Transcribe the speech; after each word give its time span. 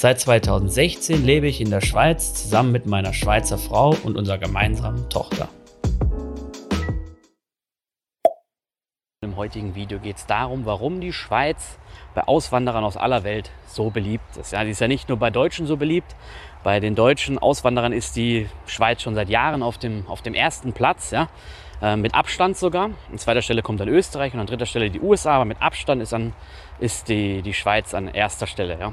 Seit 0.00 0.20
2016 0.20 1.24
lebe 1.24 1.48
ich 1.48 1.60
in 1.60 1.70
der 1.70 1.80
Schweiz 1.80 2.32
zusammen 2.32 2.70
mit 2.70 2.86
meiner 2.86 3.12
Schweizer 3.12 3.58
Frau 3.58 3.96
und 4.04 4.16
unserer 4.16 4.38
gemeinsamen 4.38 5.08
Tochter. 5.08 5.48
Im 9.22 9.34
heutigen 9.34 9.74
Video 9.74 9.98
geht 9.98 10.18
es 10.18 10.26
darum, 10.26 10.66
warum 10.66 11.00
die 11.00 11.12
Schweiz 11.12 11.80
bei 12.14 12.22
Auswanderern 12.22 12.84
aus 12.84 12.96
aller 12.96 13.24
Welt 13.24 13.50
so 13.66 13.90
beliebt 13.90 14.36
ist. 14.36 14.52
Ja, 14.52 14.62
die 14.62 14.70
ist 14.70 14.80
ja 14.80 14.86
nicht 14.86 15.08
nur 15.08 15.18
bei 15.18 15.30
Deutschen 15.30 15.66
so 15.66 15.76
beliebt. 15.76 16.14
Bei 16.62 16.78
den 16.78 16.94
deutschen 16.94 17.36
Auswanderern 17.36 17.92
ist 17.92 18.14
die 18.14 18.46
Schweiz 18.66 19.02
schon 19.02 19.16
seit 19.16 19.28
Jahren 19.28 19.64
auf 19.64 19.78
dem, 19.78 20.06
auf 20.06 20.22
dem 20.22 20.34
ersten 20.34 20.74
Platz, 20.74 21.10
ja, 21.10 21.26
äh, 21.82 21.96
mit 21.96 22.14
Abstand 22.14 22.56
sogar. 22.56 22.90
An 23.10 23.18
zweiter 23.18 23.42
Stelle 23.42 23.62
kommt 23.62 23.80
dann 23.80 23.88
Österreich 23.88 24.32
und 24.32 24.38
an 24.38 24.46
dritter 24.46 24.66
Stelle 24.66 24.90
die 24.90 25.00
USA, 25.00 25.32
aber 25.32 25.44
mit 25.44 25.60
Abstand 25.60 26.00
ist, 26.02 26.14
an, 26.14 26.34
ist 26.78 27.08
die, 27.08 27.42
die 27.42 27.52
Schweiz 27.52 27.94
an 27.94 28.06
erster 28.06 28.46
Stelle. 28.46 28.78
Ja. 28.78 28.92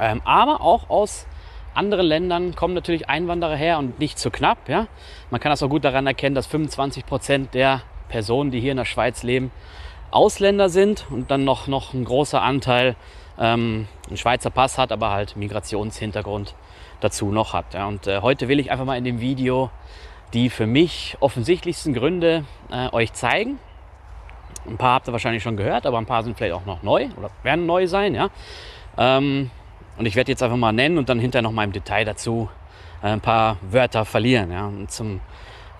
Ähm, 0.00 0.22
aber 0.24 0.60
auch 0.60 0.90
aus 0.90 1.26
anderen 1.74 2.06
Ländern 2.06 2.54
kommen 2.54 2.74
natürlich 2.74 3.08
Einwanderer 3.08 3.56
her 3.56 3.78
und 3.78 3.98
nicht 3.98 4.18
zu 4.18 4.30
knapp. 4.30 4.68
Ja. 4.68 4.86
Man 5.30 5.40
kann 5.40 5.50
das 5.50 5.62
auch 5.62 5.68
gut 5.68 5.84
daran 5.84 6.06
erkennen, 6.06 6.34
dass 6.34 6.46
25 6.46 7.06
Prozent 7.06 7.54
der 7.54 7.82
Personen, 8.08 8.50
die 8.50 8.60
hier 8.60 8.72
in 8.72 8.76
der 8.76 8.84
Schweiz 8.84 9.22
leben, 9.22 9.50
Ausländer 10.10 10.68
sind 10.68 11.06
und 11.10 11.30
dann 11.30 11.44
noch, 11.44 11.66
noch 11.66 11.92
ein 11.92 12.04
großer 12.04 12.40
Anteil 12.40 12.94
ähm, 13.38 13.88
einen 14.06 14.16
Schweizer 14.16 14.50
Pass 14.50 14.78
hat, 14.78 14.92
aber 14.92 15.10
halt 15.10 15.36
Migrationshintergrund 15.36 16.54
dazu 17.00 17.32
noch 17.32 17.52
hat. 17.52 17.74
Ja. 17.74 17.86
Und 17.88 18.06
äh, 18.06 18.20
heute 18.20 18.48
will 18.48 18.60
ich 18.60 18.70
einfach 18.70 18.84
mal 18.84 18.96
in 18.96 19.04
dem 19.04 19.20
Video 19.20 19.70
die 20.34 20.50
für 20.50 20.66
mich 20.66 21.16
offensichtlichsten 21.20 21.94
Gründe 21.94 22.44
äh, 22.70 22.92
euch 22.92 23.12
zeigen. 23.12 23.58
Ein 24.66 24.76
paar 24.76 24.94
habt 24.94 25.08
ihr 25.08 25.12
wahrscheinlich 25.12 25.42
schon 25.42 25.56
gehört, 25.56 25.86
aber 25.86 25.98
ein 25.98 26.06
paar 26.06 26.24
sind 26.24 26.36
vielleicht 26.36 26.54
auch 26.54 26.66
noch 26.66 26.82
neu 26.82 27.08
oder 27.16 27.30
werden 27.42 27.66
neu 27.66 27.86
sein. 27.86 28.14
Ja. 28.14 28.30
Ähm, 28.98 29.50
und 29.96 30.06
ich 30.06 30.16
werde 30.16 30.32
jetzt 30.32 30.42
einfach 30.42 30.56
mal 30.56 30.72
nennen 30.72 30.98
und 30.98 31.08
dann 31.08 31.18
hinterher 31.18 31.42
noch 31.42 31.52
mal 31.52 31.64
im 31.64 31.72
Detail 31.72 32.04
dazu 32.04 32.48
äh, 33.02 33.08
ein 33.08 33.20
paar 33.20 33.58
Wörter 33.70 34.04
verlieren. 34.04 34.50
Ja. 34.50 34.66
Und 34.66 34.90
zum 34.90 35.20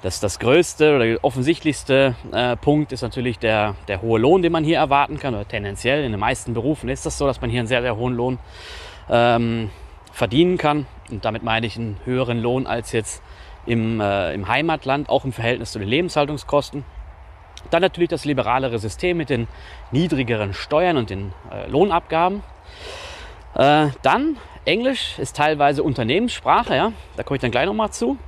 das, 0.05 0.21
das 0.21 0.39
größte 0.39 0.97
oder 0.97 1.25
offensichtlichste 1.25 2.15
äh, 2.31 2.57
Punkt 2.57 2.93
ist 2.93 3.01
natürlich 3.01 3.39
der, 3.39 3.75
der 3.89 4.03
hohe 4.03 4.21
Lohn, 4.21 4.43
den 4.43 4.53
man 4.53 4.63
hier 4.63 4.77
erwarten 4.77 5.19
kann. 5.19 5.35
Oder 5.35 5.49
tendenziell 5.49 6.05
in 6.05 6.13
den 6.13 6.21
meisten 6.21 6.53
Berufen 6.53 6.91
ist 6.91 7.07
das 7.07 7.17
so, 7.17 7.27
dass 7.27 7.41
man 7.41 7.49
hier 7.49 7.61
einen 7.61 7.69
sehr, 7.69 7.81
sehr 7.81 7.97
hohen 7.97 8.13
Lohn 8.13 8.39
ähm, 9.09 9.71
verdienen 10.13 10.59
kann. 10.59 10.87
Und 11.11 11.25
damit 11.25 11.43
meine 11.43 11.67
ich 11.67 11.79
einen 11.79 11.97
höheren 12.05 12.39
Lohn 12.43 12.67
als 12.67 12.93
jetzt 12.93 13.23
im, 13.65 13.99
äh, 13.99 14.35
im 14.35 14.47
Heimatland, 14.47 15.09
auch 15.09 15.25
im 15.25 15.33
Verhältnis 15.33 15.73
zu 15.73 15.79
den 15.79 15.89
Lebenshaltungskosten. 15.89 16.85
Dann 17.71 17.81
natürlich 17.81 18.11
das 18.11 18.27
liberalere 18.27 18.79
System 18.79 19.17
mit 19.17 19.31
den 19.31 19.49
niedrigeren 19.91 20.53
Steuern 20.53 20.99
und 20.99 21.09
den 21.09 21.33
äh, 21.51 21.67
Lohnabgaben. 21.71 22.43
Äh, 23.55 23.89
dann 24.03 24.37
Englisch 24.65 25.19
ist 25.19 25.37
teilweise 25.37 25.83
Unternehmenssprache, 25.83 26.75
ja? 26.75 26.93
da 27.17 27.23
komme 27.23 27.37
ich 27.37 27.43
dann 27.43 27.51
gleich 27.51 27.67
nochmal 27.67 27.91
zu 27.91 28.19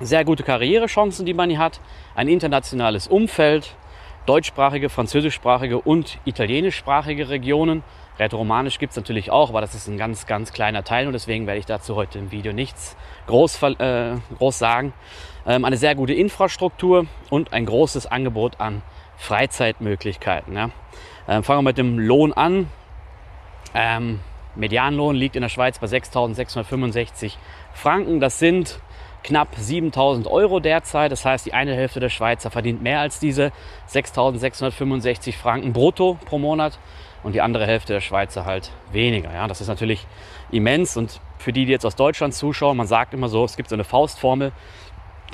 sehr 0.00 0.24
gute 0.24 0.42
Karrierechancen, 0.42 1.26
die 1.26 1.34
man 1.34 1.50
hier 1.50 1.58
hat, 1.58 1.80
ein 2.14 2.28
internationales 2.28 3.08
Umfeld, 3.08 3.74
deutschsprachige, 4.26 4.90
französischsprachige 4.90 5.80
und 5.80 6.18
italienischsprachige 6.24 7.28
Regionen. 7.28 7.82
Rätoromanisch 8.18 8.78
gibt 8.78 8.90
es 8.90 8.96
natürlich 8.96 9.30
auch, 9.30 9.50
aber 9.50 9.60
das 9.60 9.74
ist 9.74 9.86
ein 9.86 9.96
ganz, 9.96 10.26
ganz 10.26 10.52
kleiner 10.52 10.84
Teil 10.84 11.06
und 11.06 11.12
deswegen 11.12 11.46
werde 11.46 11.60
ich 11.60 11.66
dazu 11.66 11.96
heute 11.96 12.18
im 12.18 12.30
Video 12.30 12.52
nichts 12.52 12.96
groß, 13.26 13.62
äh, 13.62 14.16
groß 14.36 14.58
sagen. 14.58 14.92
Ähm, 15.46 15.64
eine 15.64 15.76
sehr 15.76 15.94
gute 15.94 16.14
Infrastruktur 16.14 17.06
und 17.30 17.52
ein 17.52 17.64
großes 17.64 18.06
Angebot 18.06 18.60
an 18.60 18.82
Freizeitmöglichkeiten. 19.16 20.54
Ja. 20.56 20.70
Ähm, 21.28 21.42
fangen 21.42 21.60
wir 21.60 21.70
mit 21.70 21.78
dem 21.78 21.98
Lohn 21.98 22.32
an. 22.32 22.68
Ähm, 23.74 24.20
Medianlohn 24.54 25.16
liegt 25.16 25.36
in 25.36 25.42
der 25.42 25.48
Schweiz 25.48 25.78
bei 25.78 25.86
6.665 25.86 27.34
Franken. 27.72 28.20
Das 28.20 28.38
sind 28.38 28.80
knapp 29.22 29.48
7000 29.56 30.26
Euro 30.26 30.60
derzeit. 30.60 31.12
Das 31.12 31.24
heißt, 31.24 31.46
die 31.46 31.54
eine 31.54 31.74
Hälfte 31.74 32.00
der 32.00 32.08
Schweizer 32.08 32.50
verdient 32.50 32.82
mehr 32.82 33.00
als 33.00 33.20
diese 33.20 33.52
6665 33.86 35.36
Franken 35.36 35.72
brutto 35.72 36.18
pro 36.24 36.38
Monat 36.38 36.78
und 37.22 37.34
die 37.34 37.40
andere 37.40 37.66
Hälfte 37.66 37.92
der 37.92 38.00
Schweizer 38.00 38.44
halt 38.44 38.70
weniger. 38.92 39.32
Ja, 39.32 39.46
das 39.48 39.60
ist 39.60 39.68
natürlich 39.68 40.06
immens 40.50 40.96
und 40.96 41.20
für 41.38 41.52
die, 41.52 41.66
die 41.66 41.72
jetzt 41.72 41.86
aus 41.86 41.96
Deutschland 41.96 42.34
zuschauen, 42.34 42.76
man 42.76 42.86
sagt 42.86 43.14
immer 43.14 43.28
so, 43.28 43.44
es 43.44 43.56
gibt 43.56 43.68
so 43.68 43.76
eine 43.76 43.84
Faustformel. 43.84 44.52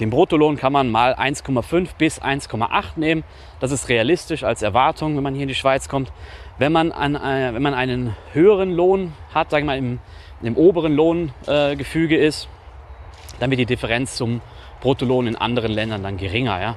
Den 0.01 0.11
Bruttolohn 0.11 0.57
kann 0.57 0.73
man 0.73 0.91
mal 0.91 1.15
1,5 1.15 1.91
bis 1.97 2.21
1,8 2.21 2.85
nehmen. 2.97 3.23
Das 3.61 3.71
ist 3.71 3.89
realistisch 3.89 4.43
als 4.43 4.61
Erwartung, 4.63 5.17
wenn 5.17 5.23
man 5.23 5.35
hier 5.35 5.43
in 5.43 5.49
die 5.49 5.55
Schweiz 5.55 5.89
kommt. 5.89 6.13
Wenn 6.57 6.71
man, 6.71 6.93
an, 6.93 7.17
äh, 7.17 7.53
wenn 7.53 7.63
man 7.63 7.75
einen 7.75 8.15
höheren 8.33 8.73
Lohn 8.73 9.13
hat, 9.35 9.51
sagen 9.51 9.67
wir 9.67 9.73
mal 9.73 9.79
im, 9.79 9.99
im 10.43 10.57
oberen 10.57 10.95
Lohngefüge 10.95 12.17
äh, 12.17 12.27
ist, 12.27 12.49
dann 13.41 13.51
wird 13.51 13.61
die 13.61 13.67
Differenz 13.67 14.15
zum 14.15 14.41
Bruttolohn 14.81 15.27
in 15.27 15.35
anderen 15.35 15.73
Ländern 15.73 16.03
dann 16.05 16.17
geringer. 16.17 16.61
Ja? 16.61 16.77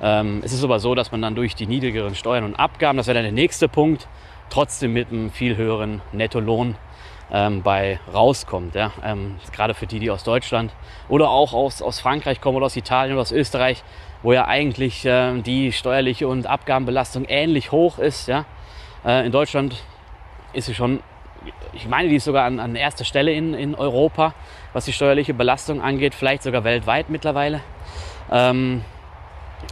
Ähm, 0.00 0.40
es 0.44 0.52
ist 0.52 0.64
aber 0.64 0.80
so, 0.80 0.94
dass 0.94 1.12
man 1.12 1.20
dann 1.20 1.34
durch 1.34 1.54
die 1.54 1.66
niedrigeren 1.66 2.14
Steuern 2.14 2.44
und 2.44 2.54
Abgaben, 2.54 2.96
das 2.96 3.06
wäre 3.06 3.16
dann 3.16 3.24
der 3.24 3.32
nächste 3.32 3.68
Punkt, 3.68 4.08
trotzdem 4.48 4.94
mit 4.94 5.10
einem 5.10 5.30
viel 5.30 5.56
höheren 5.56 6.00
Nettolohn 6.12 6.76
ähm, 7.30 7.62
bei 7.62 8.00
rauskommt. 8.14 8.74
Ja? 8.74 8.92
Ähm, 9.04 9.36
gerade 9.52 9.74
für 9.74 9.86
die, 9.86 9.98
die 9.98 10.10
aus 10.10 10.24
Deutschland 10.24 10.72
oder 11.10 11.28
auch 11.28 11.52
aus, 11.52 11.82
aus 11.82 12.00
Frankreich 12.00 12.40
kommen 12.40 12.56
oder 12.56 12.66
aus 12.66 12.76
Italien 12.76 13.12
oder 13.12 13.22
aus 13.22 13.32
Österreich, 13.32 13.84
wo 14.22 14.32
ja 14.32 14.46
eigentlich 14.46 15.04
äh, 15.04 15.38
die 15.42 15.72
steuerliche 15.72 16.28
und 16.28 16.46
Abgabenbelastung 16.46 17.26
ähnlich 17.26 17.72
hoch 17.72 17.98
ist. 17.98 18.26
Ja? 18.28 18.46
Äh, 19.04 19.26
in 19.26 19.32
Deutschland 19.32 19.82
ist 20.52 20.66
sie 20.66 20.74
schon 20.74 21.00
ich 21.72 21.88
meine, 21.88 22.08
die 22.08 22.16
ist 22.16 22.24
sogar 22.24 22.44
an, 22.44 22.60
an 22.60 22.74
erster 22.76 23.04
Stelle 23.04 23.32
in, 23.32 23.54
in 23.54 23.74
Europa, 23.74 24.34
was 24.72 24.84
die 24.84 24.92
steuerliche 24.92 25.34
Belastung 25.34 25.80
angeht, 25.80 26.14
vielleicht 26.14 26.42
sogar 26.42 26.64
weltweit 26.64 27.10
mittlerweile. 27.10 27.60
Ähm, 28.30 28.84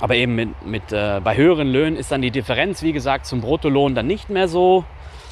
aber 0.01 0.15
eben 0.15 0.35
mit, 0.35 0.67
mit, 0.67 0.93
äh, 0.93 1.21
bei 1.23 1.37
höheren 1.37 1.69
Löhnen 1.69 1.97
ist 1.97 2.13
dann 2.13 2.23
die 2.23 2.31
Differenz, 2.31 2.83
wie 2.83 2.93
gesagt, 2.93 3.27
zum 3.27 3.41
Bruttolohn 3.41 3.95
dann 3.95 4.07
nicht 4.07 4.31
mehr 4.31 4.49
so, 4.49 4.85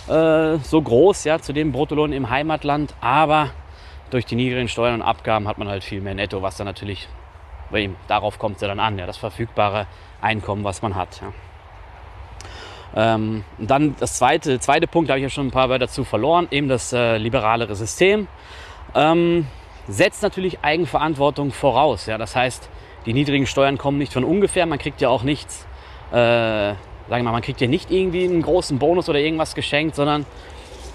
äh, 0.09 0.57
so 0.59 0.81
groß, 0.81 1.25
ja, 1.25 1.39
zu 1.39 1.53
dem 1.53 1.73
Bruttolohn 1.73 2.13
im 2.13 2.31
Heimatland. 2.31 2.95
Aber 3.01 3.51
durch 4.11 4.27
die 4.27 4.37
niedrigen 4.37 4.69
Steuern 4.69 4.95
und 4.95 5.03
Abgaben 5.03 5.49
hat 5.49 5.59
man 5.59 5.69
halt 5.69 5.85
viel 5.85 6.01
mehr 6.01 6.15
Netto, 6.15 6.43
was 6.43 6.57
dann 6.57 6.67
natürlich, 6.67 7.09
eben, 7.73 7.97
darauf 8.07 8.39
kommt 8.39 8.57
es 8.57 8.63
ja 8.63 8.69
dann 8.69 8.81
an, 8.81 8.99
ja, 8.99 9.07
das 9.07 9.17
verfügbare 9.17 9.87
Einkommen, 10.21 10.65
was 10.65 10.83
man 10.83 10.95
hat. 10.95 11.21
Ja. 11.21 11.33
Ähm, 12.97 13.45
dann 13.59 13.97
das 13.99 14.19
zweite, 14.19 14.61
zweite 14.61 14.87
Punkt, 14.87 15.09
da 15.09 15.15
habe 15.15 15.19
ich 15.19 15.25
ja 15.25 15.31
schon 15.31 15.49
ein 15.49 15.51
paar 15.51 15.69
Wörter 15.69 15.87
dazu 15.87 16.05
verloren, 16.05 16.47
eben 16.51 16.69
das 16.69 16.93
äh, 16.93 17.17
liberalere 17.17 17.75
System. 17.75 18.29
Ähm, 18.95 19.47
setzt 19.89 20.23
natürlich 20.23 20.59
Eigenverantwortung 20.63 21.51
voraus. 21.51 22.07
Ja? 22.07 22.19
Das 22.19 22.37
heißt, 22.37 22.69
die 23.07 23.13
niedrigen 23.13 23.47
Steuern 23.47 23.79
kommen 23.79 23.99
nicht 23.99 24.13
von 24.13 24.25
ungefähr. 24.25 24.67
Man 24.67 24.79
kriegt 24.79 25.01
ja 25.01 25.09
auch 25.09 25.25
nichts, 25.25 25.67
äh, 26.11 26.15
sagen 26.15 26.79
wir 27.09 27.23
mal, 27.25 27.33
man 27.33 27.43
kriegt 27.43 27.61
ja 27.61 27.67
nicht 27.67 27.91
irgendwie 27.91 28.25
einen 28.25 28.43
großen 28.43 28.79
Bonus 28.79 29.09
oder 29.09 29.19
irgendwas 29.19 29.55
geschenkt, 29.55 29.97
sondern 29.97 30.25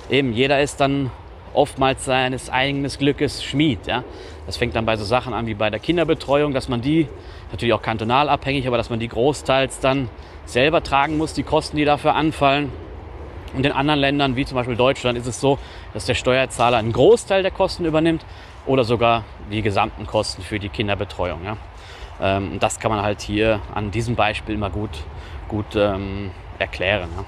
eben 0.10 0.34
jeder 0.34 0.62
ist 0.62 0.80
dann 0.80 1.12
oftmals 1.54 2.06
seines 2.06 2.50
eigenen 2.50 2.90
Glückes 2.92 3.44
Schmied. 3.44 3.88
Ja? 3.88 4.04
Das 4.46 4.58
fängt 4.58 4.76
dann 4.76 4.86
bei 4.86 4.98
so 4.98 5.06
Sachen 5.06 5.34
an 5.34 5.48
wie 5.48 5.54
bei 5.54 5.70
der 5.70 5.80
Kinderbetreuung, 5.80 6.54
dass 6.54 6.70
man 6.70 6.82
die, 6.82 7.08
natürlich 7.52 7.74
auch 7.74 7.82
kantonal 7.82 8.30
abhängig, 8.30 8.68
aber 8.68 8.78
dass 8.78 8.90
man 8.90 9.00
die 9.00 9.08
großteils 9.08 9.80
dann 9.80 10.10
selber 10.46 10.84
tragen 10.84 11.18
muss, 11.18 11.34
die 11.34 11.44
Kosten, 11.44 11.78
die 11.78 11.86
dafür 11.86 12.16
anfallen. 12.16 12.72
Und 13.56 13.66
in 13.66 13.72
anderen 13.72 14.00
Ländern, 14.00 14.36
wie 14.36 14.46
zum 14.46 14.56
Beispiel 14.56 14.76
Deutschland, 14.76 15.18
ist 15.18 15.26
es 15.26 15.42
so, 15.42 15.58
dass 15.94 16.06
der 16.06 16.14
Steuerzahler 16.14 16.78
einen 16.78 16.94
Großteil 16.94 17.42
der 17.42 17.52
Kosten 17.52 17.86
übernimmt 17.86 18.26
oder 18.66 18.84
sogar 18.84 19.24
die 19.52 19.62
gesamten 19.62 20.06
Kosten 20.06 20.42
für 20.44 20.60
die 20.60 20.70
Kinderbetreuung. 20.70 21.44
Ja. 21.44 21.58
Ähm, 22.22 22.60
das 22.60 22.80
kann 22.80 22.92
man 22.92 23.02
halt 23.02 23.22
hier 23.22 23.62
an 23.74 23.92
diesem 23.92 24.16
Beispiel 24.16 24.56
immer 24.56 24.70
gut, 24.70 24.92
gut 25.48 25.76
ähm, 25.76 26.32
erklären. 26.60 27.10
Ja. 27.16 27.26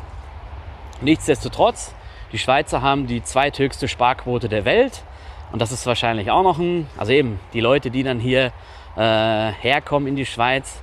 Nichtsdestotrotz, 1.01 1.95
die 2.31 2.38
Schweizer 2.38 2.81
haben 2.81 3.07
die 3.07 3.24
zweithöchste 3.24 3.88
Sparquote 3.88 4.50
der 4.50 4.66
Welt. 4.66 5.04
Und 5.51 5.62
das 5.62 5.72
ist 5.72 5.86
wahrscheinlich 5.86 6.31
auch 6.31 6.44
noch 6.44 6.60
ein, 6.60 6.88
also 6.98 7.12
eben 7.12 7.39
die 7.54 7.60
Leute, 7.60 7.92
die 7.92 8.04
dann 8.04 8.19
hier 8.19 8.54
äh, 8.95 9.51
herkommen 9.51 10.07
in 10.07 10.16
die 10.16 10.25
Schweiz, 10.25 10.81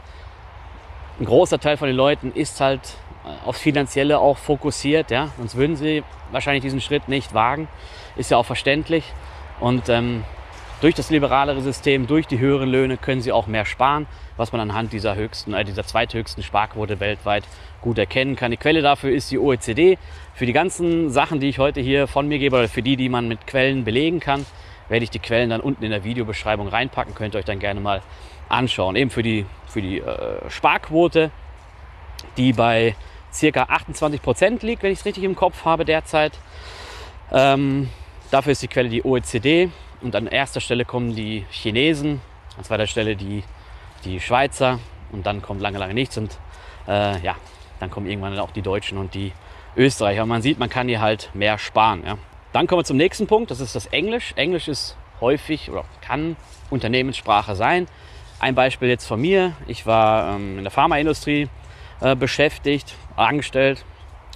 ein 1.21 1.25
großer 1.25 1.59
Teil 1.59 1.77
von 1.77 1.89
den 1.89 1.97
Leuten 1.97 2.33
ist 2.33 2.61
halt 2.61 2.81
äh, 3.25 3.49
aufs 3.49 3.61
Finanzielle 3.61 4.21
auch 4.21 4.37
fokussiert, 4.37 5.11
ja. 5.11 5.31
Sonst 5.39 5.57
würden 5.57 5.77
sie 5.77 6.05
wahrscheinlich 6.31 6.63
diesen 6.63 6.81
Schritt 6.81 7.09
nicht 7.09 7.35
wagen. 7.35 7.69
Ist 8.17 8.31
ja 8.31 8.37
auch 8.37 8.47
verständlich. 8.47 9.05
Und 9.59 9.89
ähm, 9.89 10.25
durch 10.81 10.95
das 10.95 11.11
liberalere 11.11 11.61
System, 11.61 12.07
durch 12.07 12.27
die 12.27 12.39
höheren 12.39 12.69
Löhne 12.69 12.97
können 12.97 13.21
sie 13.21 13.33
auch 13.33 13.47
mehr 13.47 13.65
sparen, 13.65 14.07
was 14.37 14.53
man 14.53 14.61
anhand 14.61 14.93
dieser 14.93 15.17
höchsten, 15.17 15.53
äh, 15.55 15.65
dieser 15.65 15.85
zweithöchsten 15.85 16.43
Sparquote 16.43 17.01
weltweit 17.01 17.45
gut 17.81 17.99
erkennen 17.99 18.37
kann. 18.37 18.51
Die 18.51 18.57
Quelle 18.57 18.83
dafür 18.83 19.11
ist 19.11 19.31
die 19.31 19.39
OECD. 19.39 19.99
Für 20.35 20.47
die 20.47 20.53
ganzen 20.53 21.11
Sachen, 21.11 21.41
die 21.41 21.49
ich 21.49 21.59
heute 21.59 21.81
hier 21.81 22.07
von 22.07 22.29
mir 22.29 22.39
gebe 22.39 22.57
oder 22.57 22.69
für 22.69 22.83
die, 22.83 22.97
die 22.97 23.09
man 23.09 23.27
mit 23.27 23.47
Quellen 23.47 23.85
belegen 23.85 24.21
kann, 24.21 24.47
werde 24.89 25.05
ich 25.05 25.11
die 25.11 25.19
Quellen 25.19 25.51
dann 25.51 25.61
unten 25.61 25.85
in 25.85 25.91
der 25.91 26.05
Videobeschreibung 26.05 26.69
reinpacken. 26.69 27.15
Könnt 27.15 27.35
ihr 27.35 27.39
euch 27.39 27.45
dann 27.45 27.59
gerne 27.59 27.81
mal 27.81 28.03
anschauen. 28.49 28.97
Eben 28.97 29.11
für 29.11 29.23
die, 29.23 29.47
für 29.67 29.83
die 29.83 29.99
äh, 29.99 30.49
Sparquote, 30.49 31.31
die 32.37 32.53
bei 32.53 32.95
circa 33.33 33.65
28 33.65 34.23
Prozent 34.23 34.63
liegt, 34.63 34.83
wenn 34.83 34.93
ich 34.93 35.01
es 35.01 35.05
richtig 35.05 35.25
im 35.25 35.35
Kopf 35.35 35.65
habe 35.65 35.85
derzeit. 35.85 36.33
Ähm, 37.33 37.91
dafür 38.31 38.53
ist 38.53 38.63
die 38.63 38.69
Quelle 38.69 38.89
die 38.89 39.05
OECD 39.05 39.71
und 40.01 40.15
an 40.15 40.27
erster 40.27 40.61
Stelle 40.61 40.85
kommen 40.85 41.15
die 41.15 41.45
Chinesen, 41.51 42.21
an 42.57 42.65
zweiter 42.65 42.87
Stelle 42.87 43.17
die, 43.17 43.45
die 44.05 44.21
Schweizer 44.21 44.79
und 45.13 45.27
dann 45.27 45.43
kommt 45.43 45.61
lange, 45.61 45.79
lange 45.79 45.95
nichts 45.95 46.17
und 46.17 46.39
äh, 46.87 47.21
ja, 47.21 47.37
dann 47.81 47.91
kommen 47.91 48.07
irgendwann 48.07 48.39
auch 48.39 48.51
die 48.51 48.63
Deutschen 48.63 48.99
und 48.99 49.15
die 49.15 49.33
Österreicher. 49.77 50.23
Und 50.23 50.29
man 50.29 50.43
sieht, 50.43 50.59
man 50.59 50.69
kann 50.69 50.89
hier 50.89 51.01
halt 51.01 51.31
mehr 51.35 51.59
sparen. 51.59 52.03
Ja. 52.05 52.19
Dann 52.53 52.67
kommen 52.67 52.81
wir 52.81 52.85
zum 52.85 52.97
nächsten 52.97 53.27
Punkt, 53.27 53.51
das 53.51 53.61
ist 53.61 53.75
das 53.75 53.87
Englisch. 53.87 54.33
Englisch 54.37 54.69
ist 54.69 54.97
häufig 55.21 55.71
oder 55.71 55.85
kann 56.01 56.37
Unternehmenssprache 56.71 57.55
sein. 57.55 57.87
Ein 58.41 58.55
Beispiel 58.55 58.89
jetzt 58.89 59.07
von 59.07 59.21
mir. 59.21 59.53
Ich 59.67 59.87
war 59.87 60.35
ähm, 60.35 60.59
in 60.59 60.65
der 60.65 60.71
Pharmaindustrie 60.71 61.49
äh, 62.01 62.17
beschäftigt, 62.17 62.95
angestellt. 63.17 63.85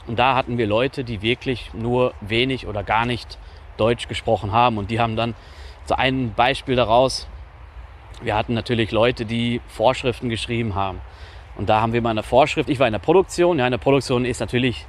Und 0.06 0.18
da 0.18 0.34
hatten 0.34 0.58
wir 0.58 0.66
Leute, 0.66 1.04
die 1.04 1.22
wirklich 1.22 1.72
nur 1.72 2.12
wenig 2.20 2.66
oder 2.66 2.82
gar 2.82 3.06
nicht 3.06 3.38
Deutsch 3.82 4.06
gesprochen 4.06 4.52
haben. 4.52 4.78
Und 4.78 4.90
die 4.90 5.00
haben 5.00 5.16
dann 5.16 5.34
so 5.86 5.96
ein 5.96 6.32
Beispiel 6.34 6.76
daraus. 6.76 7.26
Wir 8.22 8.36
hatten 8.36 8.54
natürlich 8.54 8.92
Leute, 8.92 9.24
die 9.24 9.60
Vorschriften 9.66 10.28
geschrieben 10.28 10.76
haben. 10.76 11.00
Und 11.56 11.68
da 11.68 11.80
haben 11.80 11.92
wir 11.92 12.00
mal 12.00 12.10
eine 12.10 12.22
Vorschrift. 12.22 12.68
Ich 12.68 12.78
war 12.78 12.86
in 12.86 12.92
der 12.92 13.00
Produktion. 13.00 13.58
Ja, 13.58 13.66
in 13.66 13.72
der 13.72 13.78
Produktion 13.78 14.24
ist 14.24 14.38
natürlich 14.38 14.86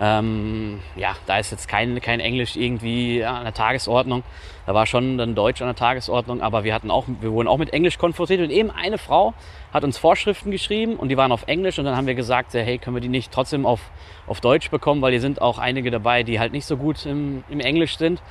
ähm, 0.00 0.80
ja, 0.94 1.16
da 1.26 1.38
ist 1.38 1.50
jetzt 1.50 1.66
kein, 1.66 2.00
kein 2.00 2.20
Englisch 2.20 2.56
irgendwie 2.56 3.24
an 3.24 3.42
der 3.42 3.52
Tagesordnung. 3.52 4.22
Da 4.64 4.74
war 4.74 4.86
schon 4.86 5.18
dann 5.18 5.34
Deutsch 5.34 5.60
an 5.60 5.66
der 5.66 5.74
Tagesordnung, 5.74 6.40
aber 6.40 6.62
wir 6.62 6.72
hatten 6.72 6.90
auch, 6.90 7.06
wir 7.20 7.32
wurden 7.32 7.48
auch 7.48 7.58
mit 7.58 7.72
Englisch 7.72 7.98
konfrontiert. 7.98 8.40
Und 8.40 8.50
eben 8.50 8.70
eine 8.70 8.98
Frau 8.98 9.34
hat 9.72 9.82
uns 9.82 9.98
Vorschriften 9.98 10.52
geschrieben 10.52 10.96
und 10.96 11.08
die 11.08 11.16
waren 11.16 11.32
auf 11.32 11.48
Englisch 11.48 11.78
und 11.78 11.84
dann 11.84 11.96
haben 11.96 12.06
wir 12.06 12.14
gesagt, 12.14 12.54
hey, 12.54 12.78
können 12.78 12.94
wir 12.94 13.00
die 13.00 13.08
nicht 13.08 13.32
trotzdem 13.32 13.66
auf, 13.66 13.80
auf 14.28 14.40
Deutsch 14.40 14.70
bekommen, 14.70 15.02
weil 15.02 15.10
hier 15.10 15.20
sind 15.20 15.42
auch 15.42 15.58
einige 15.58 15.90
dabei, 15.90 16.22
die 16.22 16.38
halt 16.38 16.52
nicht 16.52 16.66
so 16.66 16.76
gut 16.76 17.04
im, 17.04 17.42
im 17.48 17.58
Englisch 17.58 17.98
sind. 17.98 18.22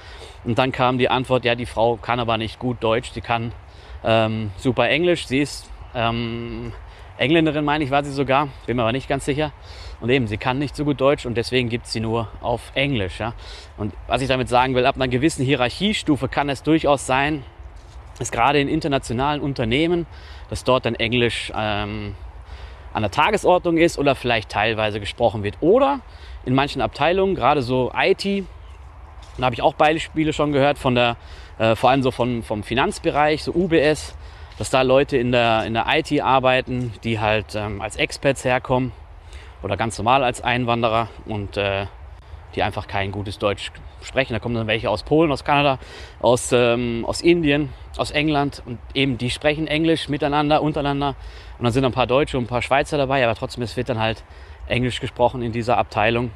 Und 0.46 0.58
dann 0.58 0.72
kam 0.72 0.98
die 0.98 1.10
Antwort, 1.10 1.44
ja, 1.44 1.56
die 1.56 1.66
Frau 1.66 1.98
kann 1.98 2.20
aber 2.22 2.38
nicht 2.38 2.60
gut 2.60 2.78
Deutsch, 2.82 3.12
die 3.12 3.22
kann 3.22 3.52
ähm, 4.06 4.52
super 4.58 4.88
Englisch, 4.88 5.28
sie 5.28 5.40
ist 5.40 5.70
ähm, 5.94 6.72
Engländerin, 7.18 7.66
meine 7.66 7.84
ich, 7.84 7.92
war 7.92 8.04
sie 8.04 8.12
sogar, 8.12 8.50
bin 8.66 8.78
mir 8.78 8.84
aber 8.84 8.92
nicht 8.92 9.10
ganz 9.10 9.26
sicher. 9.26 9.52
Und 10.00 10.10
eben, 10.10 10.28
sie 10.28 10.38
kann 10.38 10.60
nicht 10.60 10.76
so 10.76 10.86
gut 10.86 11.02
Deutsch 11.02 11.26
und 11.26 11.36
deswegen 11.36 11.70
gibt 11.70 11.88
sie 11.88 12.00
nur 12.00 12.28
auf 12.42 12.72
Englisch. 12.76 13.20
Ja? 13.20 13.34
Und 13.78 13.94
was 14.06 14.22
ich 14.22 14.28
damit 14.28 14.50
sagen 14.50 14.76
will, 14.76 14.86
ab 14.86 14.96
einer 14.96 15.08
gewissen 15.08 15.44
Hierarchiestufe 15.44 16.28
kann 16.28 16.50
es 16.50 16.62
durchaus 16.62 17.08
sein, 17.08 17.44
dass 18.20 18.32
gerade 18.32 18.60
in 18.60 18.68
internationalen 18.68 19.42
Unternehmen, 19.42 20.06
dass 20.50 20.64
dort 20.64 20.86
dann 20.86 20.96
Englisch 20.96 21.52
ähm, 21.56 22.16
an 22.94 23.02
der 23.02 23.12
Tagesordnung 23.12 23.78
ist 23.78 23.98
oder 23.98 24.16
vielleicht 24.16 24.50
teilweise 24.50 25.00
gesprochen 25.00 25.44
wird. 25.44 25.58
Oder 25.62 26.02
in 26.46 26.54
manchen 26.54 26.82
Abteilungen, 26.82 27.36
gerade 27.36 27.62
so 27.62 27.92
IT, 27.96 28.46
da 29.38 29.46
habe 29.46 29.54
ich 29.54 29.62
auch 29.62 29.76
Beispiele 29.76 30.34
schon 30.34 30.52
gehört, 30.52 30.80
von 30.80 30.96
der, 30.96 31.18
äh, 31.60 31.76
vor 31.76 31.92
allem 31.92 32.02
so 32.02 32.12
von, 32.12 32.42
vom 32.42 32.64
Finanzbereich, 32.64 33.44
so 33.44 33.52
UBS, 33.54 34.16
dass 34.58 34.70
da 34.70 34.82
Leute 34.82 35.18
in 35.18 35.32
der, 35.32 35.66
in 35.66 35.74
der 35.74 35.86
IT 35.90 36.22
arbeiten, 36.22 36.94
die 37.04 37.20
halt 37.20 37.56
ähm, 37.56 37.82
als 37.82 37.96
Experts 37.96 38.44
herkommen 38.44 38.92
oder 39.62 39.78
ganz 39.78 39.98
normal 39.98 40.24
als 40.24 40.42
Einwanderer 40.42 41.10
und 41.26 41.58
äh, 41.58 41.86
die 42.56 42.64
einfach 42.64 42.88
kein 42.88 43.12
gutes 43.12 43.38
Deutsch 43.38 43.72
sprechen. 44.02 44.34
Da 44.34 44.40
kommen 44.40 44.56
dann 44.56 44.68
welche 44.68 44.90
aus 44.90 45.04
Polen, 45.04 45.32
aus 45.32 45.44
Kanada, 45.44 45.80
aus, 46.20 46.52
ähm, 46.52 47.06
aus 47.06 47.22
Indien, 47.22 47.70
aus 47.98 48.12
England 48.12 48.64
und 48.66 48.80
eben 48.94 49.18
die 49.18 49.30
sprechen 49.30 49.68
Englisch 49.68 50.10
miteinander, 50.10 50.62
untereinander. 50.62 51.16
Und 51.58 51.66
dann 51.66 51.74
sind 51.74 51.86
ein 51.86 51.92
paar 51.92 52.08
Deutsche 52.08 52.38
und 52.38 52.46
ein 52.46 52.48
paar 52.48 52.62
Schweizer 52.62 52.98
dabei, 52.98 53.24
aber 53.24 53.36
trotzdem 53.36 53.64
es 53.64 53.78
wird 53.78 53.90
dann 53.90 54.00
halt 54.00 54.24
Englisch 54.68 55.00
gesprochen 55.00 55.42
in 55.42 55.52
dieser 55.52 55.78
Abteilung. 55.78 56.32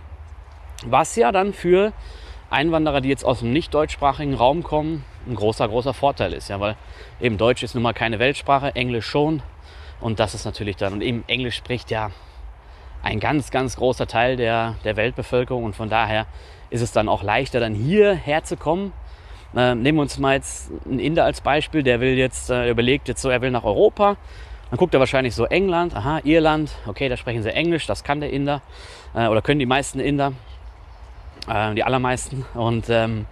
Was 0.86 1.16
ja 1.16 1.32
dann 1.32 1.54
für 1.54 1.94
Einwanderer, 2.50 3.02
die 3.02 3.10
jetzt 3.10 3.24
aus 3.24 3.40
dem 3.40 3.54
nicht 3.54 3.74
deutschsprachigen 3.74 4.34
Raum 4.34 4.64
kommen, 4.64 5.06
ein 5.28 5.36
großer, 5.36 5.68
großer 5.68 5.94
Vorteil 5.94 6.34
ist. 6.34 6.50
Ja, 6.50 6.60
weil 6.60 6.76
eben 7.20 7.38
Deutsch 7.38 7.64
ist 7.64 7.74
nun 7.74 7.84
mal 7.84 7.94
keine 7.94 8.20
Weltsprache, 8.20 8.76
Englisch 8.76 9.06
schon. 9.06 9.42
Und 10.00 10.20
das 10.20 10.34
ist 10.34 10.46
natürlich 10.46 10.76
dann, 10.78 10.94
und 10.94 11.02
eben 11.02 11.24
Englisch 11.28 11.56
spricht 11.56 11.92
ja 11.92 12.12
ein 13.04 13.20
ganz, 13.20 13.52
ganz 13.52 13.76
großer 13.76 14.08
Teil 14.08 14.36
der, 14.36 14.76
der 14.84 14.96
Weltbevölkerung. 14.96 15.64
Und 15.64 15.76
von 15.76 15.90
daher 15.90 16.26
ist 16.70 16.82
es 16.82 16.92
dann 16.92 17.10
auch 17.10 17.24
leichter, 17.24 17.60
dann 17.60 17.74
hierher 17.74 18.44
zu 18.44 18.58
kommen. 18.58 18.94
Äh, 19.56 19.76
nehmen 19.76 19.98
wir 19.98 20.04
uns 20.04 20.18
mal 20.18 20.36
jetzt 20.36 20.72
einen 20.86 21.00
Inder 21.00 21.26
als 21.26 21.42
Beispiel, 21.42 21.84
der 21.84 22.00
will 22.00 22.18
jetzt, 22.18 22.50
äh, 22.50 22.70
überlegt 22.70 23.08
jetzt 23.08 23.22
so, 23.22 23.30
er 23.30 23.42
will 23.42 23.52
nach 23.52 23.64
Europa. 23.64 24.16
Dann 24.70 24.78
guckt 24.78 24.94
er 24.94 25.02
wahrscheinlich 25.02 25.36
so 25.36 25.46
England, 25.46 25.94
aha, 25.94 26.22
Irland, 26.24 26.72
okay, 26.88 27.10
da 27.10 27.18
sprechen 27.18 27.44
sie 27.44 27.54
Englisch, 27.54 27.86
das 27.88 28.06
kann 28.06 28.22
der 28.22 28.32
Inder 28.32 28.62
äh, 29.14 29.28
oder 29.28 29.42
können 29.42 29.60
die 29.60 29.66
meisten 29.66 30.00
Inder, 30.00 30.32
äh, 31.50 31.74
die 31.76 31.84
allermeisten. 31.84 32.46
Und 32.54 32.86
ähm, 32.90 33.26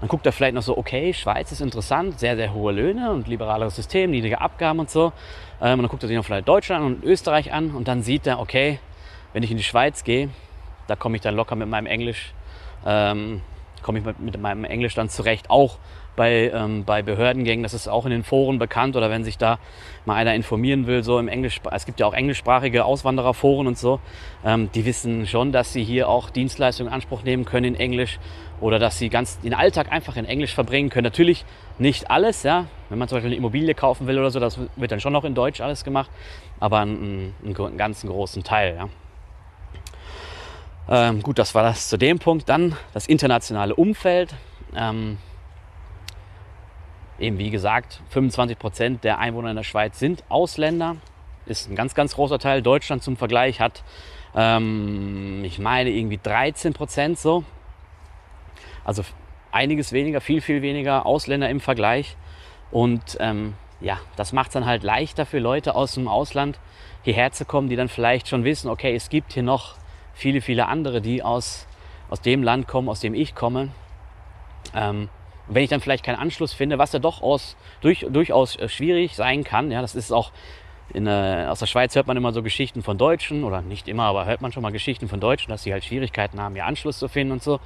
dann 0.00 0.08
guckt 0.08 0.26
er 0.26 0.32
vielleicht 0.32 0.54
noch 0.54 0.62
so, 0.62 0.78
okay, 0.78 1.12
Schweiz 1.12 1.50
ist 1.50 1.60
interessant, 1.60 2.18
sehr, 2.20 2.36
sehr 2.36 2.54
hohe 2.54 2.72
Löhne 2.72 3.10
und 3.10 3.26
liberaleres 3.26 3.76
System, 3.76 4.10
niedrige 4.10 4.40
Abgaben 4.40 4.78
und 4.78 4.90
so. 4.90 5.12
Ähm, 5.60 5.72
und 5.72 5.82
dann 5.82 5.88
guckt 5.88 6.02
er 6.04 6.08
sich 6.08 6.16
noch 6.16 6.24
vielleicht 6.24 6.48
Deutschland 6.48 6.84
und 6.84 7.04
Österreich 7.04 7.52
an 7.52 7.72
und 7.72 7.88
dann 7.88 8.02
sieht 8.02 8.26
er, 8.26 8.38
okay, 8.38 8.78
wenn 9.32 9.42
ich 9.42 9.50
in 9.50 9.56
die 9.56 9.64
Schweiz 9.64 10.04
gehe, 10.04 10.30
da 10.86 10.96
komme 10.96 11.16
ich 11.16 11.22
dann 11.22 11.34
locker 11.34 11.56
mit 11.56 11.68
meinem 11.68 11.86
Englisch, 11.86 12.32
ähm, 12.86 13.42
komme 13.82 13.98
ich 13.98 14.04
mit, 14.04 14.20
mit, 14.20 14.40
meinem 14.40 14.64
Englisch 14.64 14.94
dann 14.94 15.08
zurecht. 15.08 15.50
Auch 15.50 15.78
bei, 16.16 16.50
ähm, 16.52 16.84
bei 16.84 17.02
Behördengängen, 17.02 17.62
das 17.62 17.74
ist 17.74 17.88
auch 17.88 18.04
in 18.04 18.10
den 18.10 18.24
Foren 18.24 18.58
bekannt 18.58 18.96
oder 18.96 19.10
wenn 19.10 19.22
sich 19.22 19.38
da 19.38 19.58
mal 20.04 20.14
einer 20.14 20.34
informieren 20.34 20.86
will, 20.86 21.04
so 21.04 21.18
im 21.18 21.28
Englisch, 21.28 21.60
es 21.70 21.86
gibt 21.86 22.00
ja 22.00 22.06
auch 22.06 22.14
englischsprachige 22.14 22.84
Auswandererforen 22.84 23.66
und 23.66 23.78
so, 23.78 24.00
ähm, 24.44 24.70
die 24.74 24.84
wissen 24.84 25.26
schon, 25.26 25.52
dass 25.52 25.72
sie 25.72 25.84
hier 25.84 26.08
auch 26.08 26.30
Dienstleistungen 26.30 26.88
in 26.88 26.94
Anspruch 26.94 27.22
nehmen 27.22 27.44
können 27.44 27.74
in 27.74 27.80
Englisch 27.80 28.18
oder 28.60 28.78
dass 28.78 28.98
sie 28.98 29.08
ganz 29.08 29.38
den 29.40 29.54
Alltag 29.54 29.92
einfach 29.92 30.16
in 30.16 30.24
Englisch 30.24 30.54
verbringen 30.54 30.90
können. 30.90 31.04
Natürlich 31.04 31.44
nicht 31.78 32.10
alles, 32.10 32.42
ja. 32.42 32.66
Wenn 32.88 32.98
man 32.98 33.08
zum 33.08 33.16
Beispiel 33.16 33.30
eine 33.30 33.36
Immobilie 33.36 33.74
kaufen 33.74 34.06
will 34.06 34.18
oder 34.18 34.30
so, 34.30 34.40
das 34.40 34.58
wird 34.76 34.92
dann 34.92 35.00
schon 35.00 35.12
noch 35.12 35.24
in 35.24 35.34
Deutsch 35.34 35.60
alles 35.60 35.84
gemacht, 35.84 36.10
aber 36.58 36.80
einen, 36.80 37.34
einen 37.44 37.76
ganz 37.76 38.02
großen 38.02 38.42
Teil, 38.42 38.76
ja. 38.76 38.88
Ähm, 40.90 41.22
gut, 41.22 41.38
das 41.38 41.54
war 41.54 41.62
das 41.62 41.88
zu 41.88 41.98
dem 41.98 42.18
Punkt. 42.18 42.48
Dann 42.48 42.74
das 42.94 43.06
internationale 43.06 43.74
Umfeld. 43.74 44.34
Ähm, 44.74 45.18
eben 47.18 47.38
wie 47.38 47.50
gesagt, 47.50 48.00
25 48.10 48.58
Prozent 48.58 49.04
der 49.04 49.18
Einwohner 49.18 49.50
in 49.50 49.56
der 49.56 49.64
Schweiz 49.64 49.98
sind 49.98 50.24
Ausländer. 50.28 50.96
Ist 51.46 51.70
ein 51.70 51.76
ganz, 51.76 51.94
ganz 51.94 52.14
großer 52.14 52.38
Teil. 52.38 52.62
Deutschland 52.62 53.02
zum 53.02 53.16
Vergleich 53.16 53.60
hat, 53.60 53.82
ähm, 54.34 55.42
ich 55.44 55.58
meine, 55.58 55.90
irgendwie 55.90 56.18
13 56.22 56.72
Prozent 56.72 57.18
so. 57.18 57.44
Also 58.88 59.02
einiges 59.52 59.92
weniger, 59.92 60.22
viel, 60.22 60.40
viel 60.40 60.62
weniger 60.62 61.04
Ausländer 61.04 61.50
im 61.50 61.60
Vergleich. 61.60 62.16
Und 62.70 63.18
ähm, 63.20 63.52
ja, 63.82 63.98
das 64.16 64.32
macht 64.32 64.46
es 64.46 64.52
dann 64.54 64.64
halt 64.64 64.82
leichter 64.82 65.26
für 65.26 65.40
Leute 65.40 65.74
aus 65.74 65.92
dem 65.92 66.08
Ausland 66.08 66.58
hierher 67.02 67.30
zu 67.30 67.44
kommen, 67.44 67.68
die 67.68 67.76
dann 67.76 67.90
vielleicht 67.90 68.28
schon 68.28 68.44
wissen, 68.44 68.70
okay, 68.70 68.94
es 68.94 69.10
gibt 69.10 69.34
hier 69.34 69.42
noch 69.42 69.74
viele, 70.14 70.40
viele 70.40 70.68
andere, 70.68 71.02
die 71.02 71.22
aus, 71.22 71.66
aus 72.08 72.22
dem 72.22 72.42
Land 72.42 72.66
kommen, 72.66 72.88
aus 72.88 73.00
dem 73.00 73.12
ich 73.12 73.34
komme. 73.34 73.68
Ähm, 74.74 75.10
wenn 75.48 75.64
ich 75.64 75.68
dann 75.68 75.82
vielleicht 75.82 76.04
keinen 76.06 76.18
Anschluss 76.18 76.54
finde, 76.54 76.78
was 76.78 76.94
ja 76.94 76.98
doch 76.98 77.20
aus, 77.20 77.58
durch, 77.82 78.06
durchaus 78.08 78.56
äh, 78.56 78.70
schwierig 78.70 79.16
sein 79.16 79.44
kann, 79.44 79.70
ja, 79.70 79.82
das 79.82 79.94
ist 79.96 80.12
auch 80.12 80.32
in, 80.94 81.06
äh, 81.06 81.46
aus 81.48 81.58
der 81.58 81.66
Schweiz 81.66 81.94
hört 81.94 82.06
man 82.06 82.16
immer 82.16 82.32
so 82.32 82.42
Geschichten 82.42 82.82
von 82.82 82.96
Deutschen, 82.96 83.44
oder 83.44 83.60
nicht 83.60 83.88
immer, 83.88 84.04
aber 84.04 84.24
hört 84.24 84.40
man 84.40 84.52
schon 84.52 84.62
mal 84.62 84.72
Geschichten 84.72 85.08
von 85.08 85.20
Deutschen, 85.20 85.50
dass 85.50 85.62
sie 85.62 85.72
halt 85.72 85.84
Schwierigkeiten 85.84 86.40
haben, 86.40 86.56
ihr 86.56 86.64
Anschluss 86.64 86.98
zu 86.98 87.08
finden 87.08 87.32
und 87.32 87.42
so. 87.42 87.60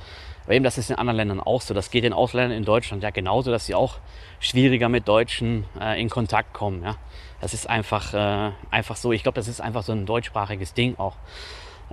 Aber 0.45 0.55
eben, 0.55 0.65
das 0.65 0.79
ist 0.79 0.91
in 0.91 0.97
anderen 0.97 1.17
Ländern 1.17 1.41
auch 1.41 1.61
so. 1.61 1.75
Das 1.75 1.91
geht 1.91 2.05
den 2.05 2.13
Ausländern 2.13 2.57
in 2.57 2.65
Deutschland 2.65 3.03
ja 3.03 3.11
genauso, 3.11 3.51
dass 3.51 3.67
sie 3.67 3.75
auch 3.75 3.99
schwieriger 4.41 4.89
mit 4.89 5.07
Deutschen 5.07 5.65
äh, 5.81 6.01
in 6.01 6.11
Kontakt 6.11 6.53
kommen. 6.53 6.83
Ja. 6.83 6.97
Das 7.41 7.55
ist 7.55 7.69
einfach, 7.69 8.15
äh, 8.15 8.53
einfach 8.71 8.97
so. 8.97 9.13
Ich 9.13 9.23
glaube, 9.23 9.37
das 9.37 9.49
ist 9.49 9.61
einfach 9.61 9.83
so 9.83 9.93
ein 9.93 10.07
deutschsprachiges 10.07 10.75
Ding 10.75 10.99
auch. 10.99 11.17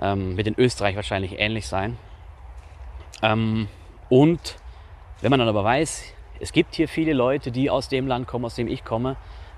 Ähm, 0.00 0.36
wird 0.36 0.46
in 0.46 0.58
Österreich 0.58 0.96
wahrscheinlich 0.96 1.38
ähnlich 1.38 1.66
sein. 1.66 1.96
Ähm, 3.22 3.68
und 4.08 4.56
wenn 5.20 5.30
man 5.30 5.38
dann 5.38 5.48
aber 5.48 5.62
weiß, 5.62 6.04
es 6.40 6.52
gibt 6.52 6.74
hier 6.74 6.88
viele 6.88 7.12
Leute, 7.12 7.52
die 7.52 7.70
aus 7.70 7.88
dem 7.88 8.06
Land 8.06 8.26
kommen, 8.26 8.44
aus 8.44 8.54
dem 8.54 8.66
ich 8.66 8.84
komme, 8.84 9.16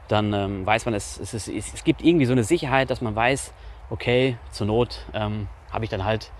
dann 0.08 0.32
ähm, 0.32 0.66
weiß 0.66 0.84
man, 0.84 0.94
es, 0.94 1.18
es, 1.18 1.32
es, 1.32 1.48
es, 1.48 1.84
gibt 1.84 2.02
irgendwie 2.02 2.26
so 2.26 2.32
eine 2.32 2.44
Sicherheit, 2.44 2.90
dass 2.90 3.00
man 3.00 3.14
weiß, 3.14 3.54
okay, 3.88 4.36
zur 4.50 4.66
Not 4.66 5.06
ähm, 5.14 5.46
habe 5.70 5.84
ich 5.84 5.90
dann 5.90 6.04
halt 6.04 6.32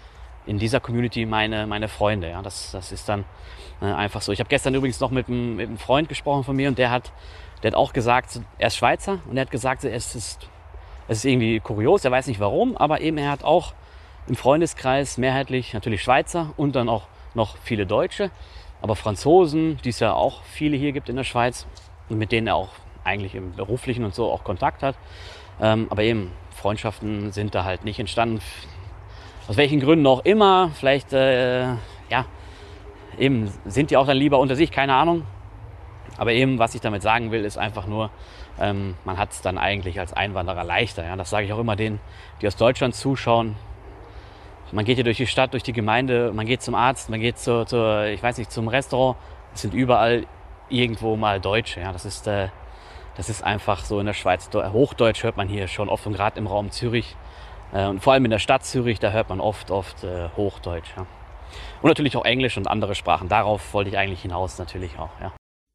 in 0.47 0.59
dieser 0.59 0.81
Community 0.81 1.27
meine, 1.27 1.67
meine 1.67 1.89
Freunde. 1.89 2.31
Ja, 2.31 2.43
das, 2.43 2.73
das 2.73 2.93
ist 2.93 3.09
dann 3.09 3.25
äh, 3.81 3.87
einfach 3.87 4.23
so. 4.23 4.33
Ich 4.33 4.41
habe 4.41 4.49
gestern 4.49 4.75
übrigens 4.75 5.01
noch 5.01 5.11
mit 5.11 5.29
einem, 5.29 5.57
mit 5.57 5.69
einem 5.69 5.79
Freund 5.79 6.09
gesprochen 6.09 6.45
von 6.45 6.57
mir 6.57 6.69
und 6.69 6.79
der 6.79 6.91
hat, 6.91 7.13
der 7.63 7.73
hat 7.73 7.77
auch 7.77 7.93
gesagt, 7.93 8.41
er 8.59 8.69
ist 8.69 8.77
Schweizer 8.77 9.19
und 9.29 9.37
er 9.37 9.43
hat 9.43 9.51
gesagt, 9.51 9.85
es 9.85 10.15
ist, 10.15 10.49
es 11.09 11.19
ist 11.19 11.25
irgendwie 11.25 11.61
kurios, 11.61 12.05
er 12.05 12.11
weiß 12.11 12.27
nicht 12.27 12.41
warum, 12.41 12.77
aber 12.77 13.01
eben 13.01 13.19
er 13.19 13.31
hat 13.31 13.45
auch 13.45 13.75
im 14.27 14.37
Freundeskreis 14.37 15.19
mehrheitlich 15.19 15.75
natürlich 15.75 16.03
Schweizer 16.03 16.53
und 16.57 16.77
dann 16.77 16.89
auch 16.89 17.07
noch 17.35 17.57
viele 17.59 17.87
Deutsche, 17.87 18.31
aber 18.81 18.97
Franzosen, 18.97 19.79
die 19.85 19.89
es 19.91 20.01
ja 20.01 20.13
auch 20.13 20.43
viele 20.45 20.77
hier 20.77 20.93
gibt 20.93 21.09
in 21.09 21.17
der 21.17 21.25
Schweiz 21.25 21.67
und 22.09 22.19
mit 22.19 22.33
denen 22.33 22.47
er 22.47 22.57
auch 22.57 22.71
eigentlich 23.05 23.35
im 23.35 23.53
beruflichen 23.53 24.05
und 24.05 24.15
so 24.15 24.31
auch 24.31 24.45
Kontakt 24.45 24.83
hat. 24.83 24.97
Ähm, 25.61 25.87
aber 25.91 26.03
eben 26.03 26.31
Freundschaften 26.51 27.33
sind 27.33 27.55
da 27.55 27.65
halt 27.65 27.85
nicht 27.85 27.99
entstanden. 27.99 28.41
Aus 29.49 29.57
welchen 29.57 29.81
Gründen 29.81 30.07
auch 30.07 30.25
immer. 30.25 30.71
Vielleicht, 30.75 31.13
äh, 31.13 31.63
ja, 32.09 32.27
eben 33.19 33.53
sind 33.65 33.91
die 33.91 33.97
auch 33.97 34.07
dann 34.07 34.17
lieber 34.17 34.39
unter 34.39 34.55
sich, 34.55 34.71
keine 34.71 34.95
Ahnung. 34.95 35.25
Aber 36.17 36.33
eben, 36.33 36.59
was 36.59 36.75
ich 36.75 36.81
damit 36.81 37.03
sagen 37.03 37.33
will, 37.33 37.45
ist 37.45 37.59
einfach 37.59 37.87
nur, 37.87 38.11
ähm, 38.61 38.95
man 39.05 39.19
hat 39.19 39.33
es 39.33 39.43
dann 39.43 39.59
eigentlich 39.59 39.99
als 39.99 40.13
Einwanderer 40.13 40.63
leichter. 40.63 41.05
Ja? 41.05 41.17
Das 41.17 41.31
sage 41.31 41.47
ich 41.47 41.53
auch 41.53 41.59
immer 41.59 41.75
denen, 41.75 42.01
die 42.41 42.47
aus 42.47 42.57
Deutschland 42.57 42.95
zuschauen. 42.95 43.57
Man 44.71 44.85
geht 44.85 44.95
hier 44.97 45.05
durch 45.05 45.19
die 45.19 45.27
Stadt, 45.27 45.53
durch 45.53 45.63
die 45.63 45.73
Gemeinde, 45.73 46.33
man 46.33 46.47
geht 46.47 46.63
zum 46.63 46.75
Arzt, 46.75 47.11
man 47.11 47.21
geht 47.21 47.39
zur, 47.39 47.67
zur 47.67 48.07
ich 48.07 48.23
weiß 48.23 48.39
nicht, 48.39 48.51
zum 48.51 48.69
Restaurant. 48.69 49.19
Es 49.55 49.63
sind 49.63 49.75
überall 49.75 50.27
irgendwo 50.69 51.17
mal 51.17 51.41
Deutsche. 51.41 51.81
Ja? 51.81 51.93
Das, 51.93 52.05
ist, 52.05 52.27
äh, 52.27 52.49
das 53.17 53.29
ist 53.29 53.43
einfach 53.43 53.85
so 53.85 53.99
in 53.99 54.07
der 54.07 54.15
Schweiz. 54.15 54.49
Hochdeutsch 54.55 55.25
hört 55.25 55.37
man 55.37 55.49
hier 55.49 55.67
schon 55.67 55.89
oft 55.89 56.07
und 56.07 56.13
gerade 56.13 56.39
im 56.39 56.47
Raum 56.47 56.71
Zürich. 56.71 57.17
Äh, 57.73 57.87
und 57.87 58.01
vor 58.01 58.13
allem 58.13 58.25
in 58.25 58.31
der 58.31 58.39
Stadt 58.39 58.65
Zürich, 58.65 58.99
da 58.99 59.11
hört 59.11 59.29
man 59.29 59.41
oft, 59.41 59.71
oft 59.71 60.05
äh, 60.05 60.29
Hochdeutsch. 60.37 60.91
Ja? 60.97 61.07
Und 61.83 61.89
natürlich 61.89 62.17
auch 62.17 62.25
Englisch 62.25 62.57
und 62.57 62.69
andere 62.69 62.95
Sprachen. 62.95 63.29
Darauf 63.29 63.75
wollte 63.75 63.91
ich 63.91 63.99
eigentlich 63.99 64.23
hinaus 64.23 64.59
natürlich 64.59 64.99
auch. 64.99 65.11
Ja. 65.21 65.33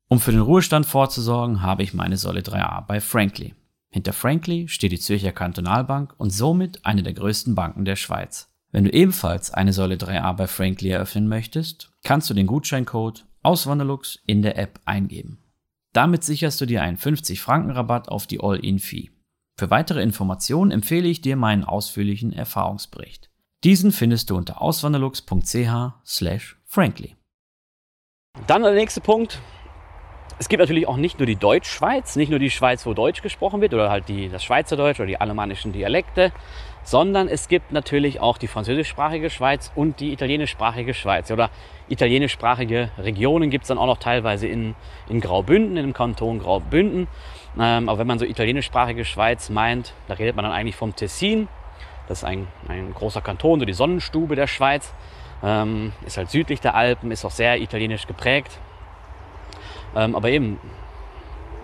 Um 0.09 0.19
für 0.19 0.31
den 0.31 0.41
Ruhestand 0.41 0.85
vorzusorgen, 0.85 1.61
habe 1.61 1.83
ich 1.83 1.93
meine 1.93 2.17
Säule 2.17 2.41
3a 2.41 2.85
bei 2.85 3.01
Frankly. 3.01 3.53
Hinter 3.89 4.13
Frankly 4.13 4.67
steht 4.67 4.91
die 4.91 4.99
Zürcher 4.99 5.31
Kantonalbank 5.31 6.13
und 6.17 6.29
somit 6.29 6.85
eine 6.85 7.03
der 7.03 7.13
größten 7.13 7.55
Banken 7.55 7.85
der 7.85 7.95
Schweiz. 7.95 8.49
Wenn 8.71 8.83
du 8.83 8.91
ebenfalls 8.91 9.51
eine 9.53 9.73
Säule 9.73 9.95
3a 9.95 10.33
bei 10.33 10.47
Frankly 10.47 10.89
eröffnen 10.89 11.27
möchtest, 11.27 11.91
kannst 12.03 12.29
du 12.29 12.33
den 12.33 12.47
Gutscheincode 12.47 13.25
Auswanderlux 13.43 14.19
in 14.25 14.41
der 14.41 14.57
App 14.57 14.79
eingeben. 14.85 15.39
Damit 15.93 16.23
sicherst 16.23 16.59
du 16.59 16.65
dir 16.65 16.81
einen 16.81 16.97
50 16.97 17.41
Franken 17.41 17.71
Rabatt 17.71 18.09
auf 18.09 18.27
die 18.27 18.39
All-In-Fee. 18.41 19.09
Für 19.59 19.71
weitere 19.71 20.03
Informationen 20.03 20.69
empfehle 20.69 21.07
ich 21.07 21.21
dir 21.21 21.35
meinen 21.35 21.63
ausführlichen 21.63 22.31
Erfahrungsbericht. 22.31 23.31
Diesen 23.63 23.91
findest 23.91 24.29
du 24.29 24.37
unter 24.37 24.61
auswanderlux.ch/frankly. 24.61 27.15
Dann 28.45 28.61
der 28.61 28.73
nächste 28.73 29.01
Punkt. 29.01 29.39
Es 30.37 30.49
gibt 30.49 30.59
natürlich 30.59 30.87
auch 30.87 30.97
nicht 30.97 31.17
nur 31.17 31.25
die 31.25 31.37
Deutschschweiz, 31.37 32.15
nicht 32.15 32.29
nur 32.29 32.37
die 32.37 32.51
Schweiz, 32.51 32.85
wo 32.85 32.93
Deutsch 32.93 33.23
gesprochen 33.23 33.59
wird 33.59 33.73
oder 33.73 33.89
halt 33.89 34.07
die, 34.07 34.29
das 34.29 34.43
Schweizerdeutsch 34.43 34.99
oder 34.99 35.07
die 35.07 35.19
alemannischen 35.19 35.73
Dialekte, 35.73 36.31
sondern 36.83 37.27
es 37.27 37.47
gibt 37.47 37.71
natürlich 37.71 38.19
auch 38.19 38.37
die 38.37 38.47
französischsprachige 38.47 39.31
Schweiz 39.31 39.71
und 39.73 39.99
die 39.99 40.13
italienischsprachige 40.13 40.93
Schweiz. 40.93 41.31
Oder 41.31 41.49
italienischsprachige 41.89 42.91
Regionen 42.99 43.49
gibt 43.49 43.63
es 43.63 43.69
dann 43.69 43.79
auch 43.79 43.87
noch 43.87 43.97
teilweise 43.97 44.47
in, 44.47 44.75
in 45.09 45.19
Graubünden, 45.19 45.77
in 45.77 45.87
dem 45.87 45.93
Kanton 45.93 46.37
Graubünden. 46.37 47.07
Ähm, 47.59 47.89
aber 47.89 47.99
wenn 47.99 48.07
man 48.07 48.19
so 48.19 48.25
italienischsprachige 48.25 49.05
Schweiz 49.05 49.49
meint, 49.49 49.93
da 50.07 50.13
redet 50.15 50.35
man 50.35 50.43
dann 50.43 50.51
eigentlich 50.51 50.75
vom 50.75 50.95
Tessin. 50.95 51.47
Das 52.07 52.19
ist 52.19 52.23
ein, 52.23 52.47
ein 52.67 52.93
großer 52.93 53.21
Kanton, 53.21 53.59
so 53.59 53.65
die 53.65 53.73
Sonnenstube 53.73 54.35
der 54.35 54.47
Schweiz. 54.47 54.93
Ähm, 55.43 55.93
ist 56.05 56.17
halt 56.17 56.29
südlich 56.29 56.61
der 56.61 56.75
Alpen, 56.75 57.11
ist 57.11 57.25
auch 57.25 57.31
sehr 57.31 57.61
italienisch 57.61 58.07
geprägt. 58.07 58.59
Ähm, 59.95 60.15
aber 60.15 60.29
eben, 60.29 60.59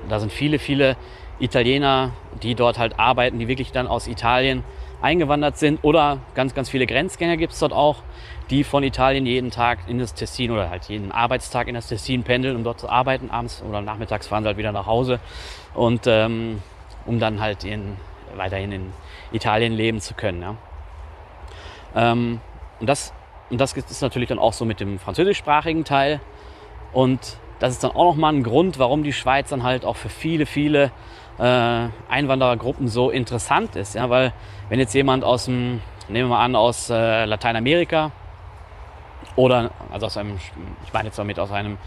da 0.09 0.19
sind 0.19 0.31
viele, 0.31 0.59
viele 0.59 0.95
Italiener, 1.39 2.12
die 2.41 2.55
dort 2.55 2.77
halt 2.77 3.00
arbeiten, 3.00 3.39
die 3.39 3.47
wirklich 3.47 3.71
dann 3.71 3.88
aus 3.88 4.07
Italien 4.07 4.63
eingewandert 5.03 5.57
sind. 5.57 5.83
Oder 5.83 6.19
ganz, 6.33 6.55
ganz 6.55 6.69
viele 6.69 6.88
Grenzgänger 6.88 7.38
gibt 7.38 7.53
es 7.53 7.60
dort 7.60 7.74
auch, 7.74 7.98
die 8.50 8.63
von 8.63 8.83
Italien 8.83 9.25
jeden 9.25 9.51
Tag 9.51 9.79
in 9.88 10.00
das 10.00 10.13
Tessin 10.13 10.51
oder 10.51 10.69
halt 10.69 10.86
jeden 10.86 11.12
Arbeitstag 11.12 11.67
in 11.67 11.75
das 11.75 11.88
Tessin 11.88 12.24
pendeln, 12.24 12.55
um 12.55 12.63
dort 12.63 12.79
zu 12.79 12.89
arbeiten. 12.89 13.29
Abends 13.29 13.62
oder 13.67 13.81
nachmittags 13.81 14.27
fahren 14.27 14.43
sie 14.43 14.48
halt 14.48 14.57
wieder 14.57 14.72
nach 14.72 14.86
Hause. 14.86 15.19
Und 15.74 16.07
ähm, 16.07 16.62
um 17.05 17.19
dann 17.19 17.41
halt 17.41 17.63
in, 17.63 17.98
weiterhin 18.36 18.72
in 18.72 18.93
Italien 19.31 19.74
leben 19.74 20.00
zu 20.00 20.13
können. 20.13 20.41
Ja. 20.41 20.55
Ähm, 21.95 22.39
und, 22.79 22.88
das, 22.88 23.13
und 23.50 23.60
das 23.60 23.74
ist 23.74 24.01
natürlich 24.01 24.29
dann 24.29 24.39
auch 24.39 24.53
so 24.53 24.65
mit 24.65 24.79
dem 24.79 25.00
französischsprachigen 25.00 25.83
Teil. 25.83 26.22
Und 26.93 27.38
das 27.63 27.75
ist 27.75 27.84
dann 27.86 27.91
auch 27.91 28.03
nochmal 28.03 28.34
ein 28.34 28.43
Grund, 28.43 28.77
warum 28.77 29.03
die 29.03 29.13
Schweiz 29.13 29.48
dann 29.48 29.63
halt 29.63 29.86
auch 29.86 29.96
für 29.96 30.10
viele, 30.10 30.46
viele 30.46 30.91
äh, 31.39 31.88
Einwanderergruppen 32.10 32.89
so 32.89 33.10
interessant 33.10 33.77
ist. 33.77 33.96
Ja? 33.96 34.10
Weil 34.10 34.34
wenn 34.67 34.79
jetzt 34.79 34.93
jemand 34.93 35.24
aus 35.24 35.46
dem, 35.46 35.79
nehmen 36.10 36.27
wir 36.27 36.36
mal 36.36 36.43
an, 36.43 36.58
aus 36.58 36.89
äh, 36.89 37.24
Lateinamerika 37.24 38.12
oder 39.38 39.72
also 39.93 40.08
aus 40.08 40.17
einem, 40.17 40.36
ich 40.86 40.91
meine 40.91 41.08
jetzt 41.08 41.17
damit 41.17 41.39
aus 41.39 41.53
einem 41.53 41.77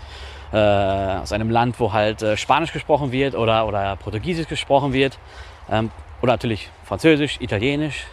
äh, 0.50 0.56
aus 0.56 1.32
einem 1.32 1.50
Land, 1.50 1.78
wo 1.78 1.92
halt 1.92 2.22
äh, 2.22 2.38
Spanisch 2.38 2.72
gesprochen 2.72 3.12
wird 3.12 3.34
oder, 3.34 3.66
oder 3.66 3.96
Portugiesisch 3.96 4.48
gesprochen 4.48 4.94
wird 4.94 5.18
ähm, 5.70 5.90
oder 6.22 6.32
natürlich 6.32 6.70
Französisch, 6.84 7.38
Italienisch. 7.42 8.06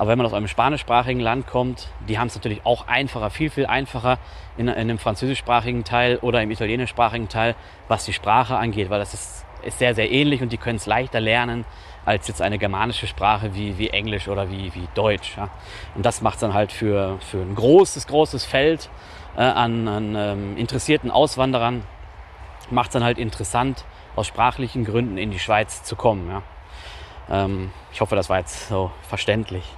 Aber 0.00 0.08
wenn 0.08 0.16
man 0.16 0.26
aus 0.26 0.32
einem 0.32 0.48
spanischsprachigen 0.48 1.20
Land 1.20 1.46
kommt, 1.46 1.88
die 2.08 2.18
haben 2.18 2.28
es 2.28 2.34
natürlich 2.34 2.64
auch 2.64 2.88
einfacher, 2.88 3.28
viel, 3.28 3.50
viel 3.50 3.66
einfacher 3.66 4.16
in, 4.56 4.66
in 4.66 4.74
einem 4.74 4.96
französischsprachigen 4.96 5.84
Teil 5.84 6.16
oder 6.22 6.40
im 6.40 6.50
italienischsprachigen 6.50 7.28
Teil, 7.28 7.54
was 7.86 8.06
die 8.06 8.14
Sprache 8.14 8.56
angeht, 8.56 8.88
weil 8.88 8.98
das 8.98 9.12
ist, 9.12 9.44
ist 9.62 9.78
sehr, 9.78 9.94
sehr 9.94 10.10
ähnlich 10.10 10.40
und 10.40 10.52
die 10.52 10.56
können 10.56 10.76
es 10.76 10.86
leichter 10.86 11.20
lernen 11.20 11.66
als 12.06 12.28
jetzt 12.28 12.40
eine 12.40 12.56
germanische 12.56 13.06
Sprache 13.06 13.54
wie, 13.54 13.76
wie 13.76 13.90
Englisch 13.90 14.28
oder 14.28 14.50
wie, 14.50 14.74
wie 14.74 14.88
Deutsch. 14.94 15.36
Ja. 15.36 15.50
Und 15.94 16.06
das 16.06 16.22
macht 16.22 16.36
es 16.36 16.40
dann 16.40 16.54
halt 16.54 16.72
für, 16.72 17.18
für 17.20 17.42
ein 17.42 17.54
großes, 17.54 18.06
großes 18.06 18.46
Feld 18.46 18.88
äh, 19.36 19.42
an, 19.42 19.86
an 19.86 20.14
ähm, 20.16 20.56
interessierten 20.56 21.10
Auswanderern, 21.10 21.84
macht 22.70 22.88
es 22.88 22.92
dann 22.94 23.04
halt 23.04 23.18
interessant, 23.18 23.84
aus 24.16 24.26
sprachlichen 24.26 24.86
Gründen 24.86 25.18
in 25.18 25.30
die 25.30 25.38
Schweiz 25.38 25.82
zu 25.82 25.94
kommen. 25.94 26.30
Ja. 26.30 27.44
Ähm, 27.44 27.70
ich 27.92 28.00
hoffe, 28.00 28.16
das 28.16 28.30
war 28.30 28.38
jetzt 28.38 28.68
so 28.70 28.90
verständlich. 29.02 29.76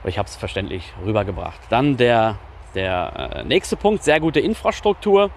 Aber 0.00 0.08
ich 0.08 0.18
habe 0.18 0.28
es 0.28 0.36
verständlich 0.36 0.92
rübergebracht. 1.04 1.60
Dann 1.68 1.96
der, 1.96 2.36
der 2.74 3.32
äh, 3.34 3.44
nächste 3.44 3.76
Punkt, 3.76 4.04
sehr 4.04 4.20
gute 4.20 4.40
Infrastruktur. 4.40 5.30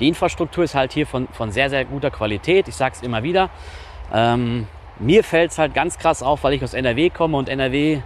Die 0.00 0.08
Infrastruktur 0.08 0.64
ist 0.64 0.74
halt 0.74 0.92
hier 0.92 1.06
von, 1.06 1.28
von 1.28 1.50
sehr, 1.50 1.70
sehr 1.70 1.84
guter 1.84 2.10
Qualität. 2.10 2.68
Ich 2.68 2.76
sage 2.76 2.94
es 2.96 3.02
immer 3.02 3.22
wieder. 3.22 3.50
Ähm, 4.12 4.66
mir 4.98 5.24
fällt 5.24 5.50
es 5.52 5.58
halt 5.58 5.74
ganz 5.74 5.98
krass 5.98 6.22
auf, 6.22 6.44
weil 6.44 6.54
ich 6.54 6.62
aus 6.62 6.74
NRW 6.74 7.10
komme 7.10 7.36
und 7.36 7.48
NRW, 7.48 8.02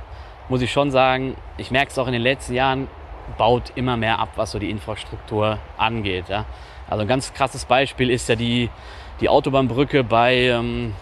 muss 0.49 0.63
ich 0.63 0.73
schon 0.73 0.91
sagen, 0.91 1.37
ich 1.57 1.71
merke 1.71 1.91
es 1.91 1.99
auch 1.99 2.07
in 2.07 2.13
den 2.13 2.23
letzten 2.23 2.55
Jahren, 2.55 2.89
baut 3.37 3.73
immer 3.75 3.97
mehr 3.97 4.19
ab, 4.19 4.31
was 4.37 4.53
so 4.53 4.59
die 4.59 4.71
Infrastruktur 4.71 5.59
angeht. 5.77 6.29
Ja. 6.29 6.45
Also 6.89 7.03
ein 7.03 7.09
ganz 7.09 7.35
krasses 7.35 7.65
Beispiel 7.65 8.11
ist 8.11 8.29
ja 8.29 8.37
die, 8.37 8.71
die 9.21 9.29
Autobahnbrücke 9.29 10.05
bei 10.05 10.35
ähm, 10.35 10.95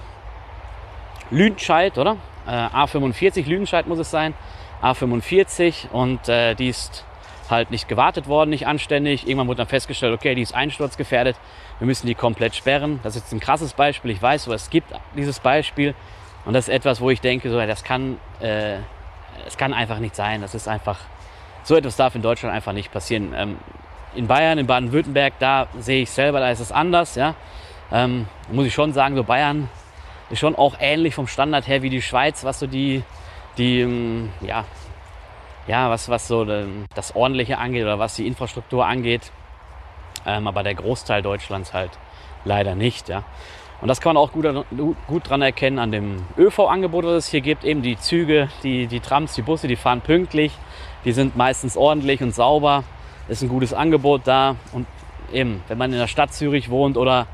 Lüdenscheid, 1.30 1.98
oder? 1.98 2.16
Äh, 2.46 2.50
A45, 2.50 3.46
Lüdenscheid 3.46 3.86
muss 3.86 3.98
es 3.98 4.10
sein. 4.10 4.34
A45 4.82 5.90
und 5.90 6.28
äh, 6.28 6.54
die 6.54 6.68
ist 6.68 7.04
halt 7.50 7.70
nicht 7.70 7.88
gewartet 7.88 8.26
worden, 8.26 8.50
nicht 8.50 8.66
anständig. 8.66 9.26
Irgendwann 9.26 9.48
wurde 9.48 9.58
dann 9.58 9.66
festgestellt, 9.66 10.14
okay, 10.14 10.34
die 10.34 10.42
ist 10.42 10.54
einsturzgefährdet, 10.54 11.36
wir 11.78 11.86
müssen 11.86 12.06
die 12.06 12.14
komplett 12.14 12.54
sperren. 12.54 13.00
Das 13.02 13.16
ist 13.16 13.22
jetzt 13.22 13.32
ein 13.32 13.40
krasses 13.40 13.72
Beispiel, 13.72 14.10
ich 14.10 14.20
weiß, 14.20 14.46
aber 14.46 14.54
es 14.54 14.70
gibt 14.70 14.92
dieses 15.16 15.40
Beispiel 15.40 15.94
und 16.44 16.52
das 16.52 16.68
ist 16.68 16.74
etwas, 16.74 17.00
wo 17.00 17.10
ich 17.10 17.20
denke, 17.20 17.50
so, 17.50 17.58
das 17.58 17.84
kann, 17.84 18.18
äh, 18.40 18.76
das 19.44 19.56
kann 19.56 19.72
einfach 19.72 19.98
nicht 19.98 20.14
sein. 20.14 20.40
Das 20.40 20.54
ist 20.54 20.68
einfach, 20.68 20.98
so 21.62 21.76
etwas 21.76 21.96
darf 21.96 22.14
in 22.14 22.22
Deutschland 22.22 22.54
einfach 22.54 22.72
nicht 22.72 22.92
passieren. 22.92 23.32
Ähm, 23.36 23.58
in 24.14 24.26
Bayern, 24.26 24.58
in 24.58 24.66
Baden-Württemberg, 24.66 25.34
da 25.38 25.66
sehe 25.78 26.02
ich 26.02 26.10
selber, 26.10 26.40
da 26.40 26.50
ist 26.50 26.60
es 26.60 26.70
anders. 26.70 27.14
Ja? 27.14 27.34
Ähm, 27.90 28.26
muss 28.52 28.66
ich 28.66 28.74
schon 28.74 28.92
sagen, 28.92 29.16
so 29.16 29.24
Bayern 29.24 29.68
ist 30.30 30.38
schon 30.38 30.56
auch 30.56 30.76
ähnlich 30.80 31.14
vom 31.14 31.26
Standard 31.26 31.66
her 31.66 31.82
wie 31.82 31.90
die 31.90 32.02
Schweiz, 32.02 32.44
was 32.44 32.60
so 32.60 32.66
die, 32.66 33.02
die 33.58 33.80
ähm, 33.80 34.30
ja, 34.40 34.64
ja, 35.66 35.90
was, 35.90 36.08
was 36.08 36.28
so 36.28 36.44
ähm, 36.44 36.86
das 36.94 37.16
Ordentliche 37.16 37.58
angeht 37.58 37.82
oder 37.82 37.98
was 37.98 38.16
die 38.16 38.26
Infrastruktur 38.26 38.86
angeht. 38.86 39.32
Ähm, 40.26 40.46
aber 40.46 40.62
der 40.62 40.74
Großteil 40.74 41.22
Deutschlands 41.22 41.72
halt 41.72 41.90
leider 42.44 42.74
nicht. 42.74 43.08
Ja. 43.08 43.24
Und 43.80 43.88
das 43.88 44.00
kann 44.00 44.14
man 44.14 44.22
auch 44.22 44.32
gut, 44.32 44.46
gut 45.06 45.28
dran 45.28 45.42
erkennen 45.42 45.78
an 45.78 45.92
dem 45.92 46.22
ÖV-Angebot, 46.38 47.04
was 47.04 47.12
es 47.24 47.28
hier 47.28 47.40
gibt. 47.40 47.64
Eben 47.64 47.82
die 47.82 47.98
Züge, 47.98 48.48
die, 48.62 48.86
die 48.86 49.00
Trams, 49.00 49.34
die 49.34 49.42
Busse, 49.42 49.68
die 49.68 49.76
fahren 49.76 50.00
pünktlich. 50.00 50.52
Die 51.04 51.12
sind 51.12 51.36
meistens 51.36 51.76
ordentlich 51.76 52.22
und 52.22 52.34
sauber. 52.34 52.84
Ist 53.28 53.42
ein 53.42 53.48
gutes 53.48 53.74
Angebot 53.74 54.22
da. 54.24 54.56
Und 54.72 54.86
eben, 55.32 55.62
wenn 55.68 55.78
man 55.78 55.92
in 55.92 55.98
der 55.98 56.06
Stadt 56.06 56.32
Zürich 56.32 56.70
wohnt 56.70 56.96
oder 56.96 57.26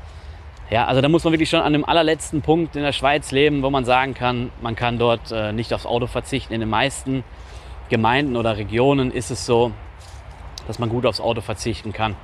ja, 0.71 0.85
also 0.85 1.01
da 1.01 1.09
muss 1.09 1.25
man 1.25 1.33
wirklich 1.33 1.49
schon 1.49 1.59
an 1.59 1.73
dem 1.73 1.83
allerletzten 1.83 2.41
Punkt 2.41 2.77
in 2.77 2.83
der 2.83 2.93
Schweiz 2.93 3.31
leben, 3.31 3.61
wo 3.61 3.69
man 3.69 3.83
sagen 3.83 4.13
kann, 4.13 4.51
man 4.61 4.77
kann 4.77 4.97
dort 4.97 5.29
äh, 5.29 5.51
nicht 5.51 5.73
aufs 5.73 5.85
Auto 5.85 6.07
verzichten. 6.07 6.53
In 6.53 6.61
den 6.61 6.69
meisten 6.69 7.25
Gemeinden 7.89 8.37
oder 8.37 8.55
Regionen 8.55 9.11
ist 9.11 9.31
es 9.31 9.45
so, 9.45 9.73
dass 10.67 10.79
man 10.79 10.87
gut 10.87 11.05
aufs 11.05 11.19
Auto 11.19 11.41
verzichten 11.41 11.91
kann. 11.91 12.15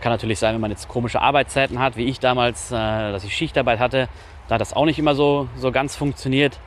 Kann 0.00 0.12
natürlich 0.12 0.38
sein, 0.38 0.54
wenn 0.54 0.60
man 0.60 0.70
jetzt 0.70 0.86
komische 0.86 1.20
Arbeitszeiten 1.20 1.80
hat, 1.80 1.96
wie 1.96 2.04
ich 2.04 2.20
damals, 2.20 2.70
äh, 2.70 2.76
dass 2.76 3.24
ich 3.24 3.34
Schichtarbeit 3.36 3.80
hatte. 3.80 4.08
Da 4.46 4.54
hat 4.54 4.60
das 4.60 4.74
auch 4.74 4.84
nicht 4.84 5.00
immer 5.00 5.16
so, 5.16 5.48
so 5.56 5.72
ganz 5.72 5.96
funktioniert. 5.96 6.60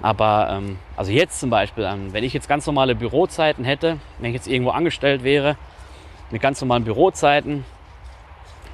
Aber 0.00 0.50
ähm, 0.52 0.78
also 0.96 1.10
jetzt 1.10 1.40
zum 1.40 1.50
Beispiel, 1.50 1.82
ähm, 1.82 2.12
wenn 2.12 2.22
ich 2.22 2.32
jetzt 2.32 2.48
ganz 2.48 2.64
normale 2.66 2.94
Bürozeiten 2.94 3.64
hätte, 3.64 3.98
wenn 4.20 4.30
ich 4.30 4.34
jetzt 4.34 4.46
irgendwo 4.46 4.70
angestellt 4.70 5.24
wäre, 5.24 5.56
mit 6.30 6.40
ganz 6.40 6.60
normalen 6.60 6.84
Bürozeiten, 6.84 7.64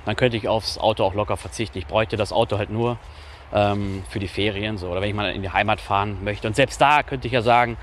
dann 0.06 0.16
könnte 0.16 0.38
ich 0.38 0.48
aufs 0.48 0.78
Auto 0.78 1.04
auch 1.04 1.12
locker 1.12 1.36
verzichten. 1.36 1.76
Ich 1.78 1.86
bräuchte 1.86 2.16
das 2.16 2.32
Auto 2.32 2.56
halt 2.56 2.70
nur 2.70 2.96
ähm, 3.52 4.04
für 4.08 4.18
die 4.18 4.28
Ferien 4.28 4.78
so, 4.78 4.88
oder 4.88 5.02
wenn 5.02 5.10
ich 5.10 5.14
mal 5.14 5.32
in 5.32 5.42
die 5.42 5.50
Heimat 5.50 5.80
fahren 5.80 6.24
möchte. 6.24 6.48
Und 6.48 6.56
selbst 6.56 6.80
da 6.80 7.02
könnte 7.02 7.26
ich 7.26 7.32
ja 7.32 7.42
sagen, 7.42 7.76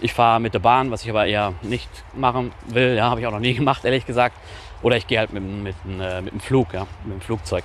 ich 0.00 0.12
fahre 0.12 0.40
mit 0.40 0.54
der 0.54 0.60
Bahn, 0.60 0.90
was 0.90 1.02
ich 1.02 1.10
aber 1.10 1.26
eher 1.26 1.54
nicht 1.62 1.88
machen 2.14 2.52
will. 2.66 2.94
Ja, 2.94 3.10
habe 3.10 3.20
ich 3.20 3.26
auch 3.26 3.32
noch 3.32 3.40
nie 3.40 3.54
gemacht, 3.60 3.84
ehrlich 3.84 4.06
gesagt. 4.06 4.36
Oder 4.82 4.96
ich 4.96 5.06
gehe 5.06 5.18
halt 5.18 5.32
mit, 5.32 5.42
mit, 5.42 5.76
äh, 6.00 6.20
mit 6.20 6.32
dem 6.32 6.40
Flug, 6.40 6.72
ja, 6.72 6.86
mit 7.04 7.14
dem 7.14 7.20
Flugzeug. 7.20 7.64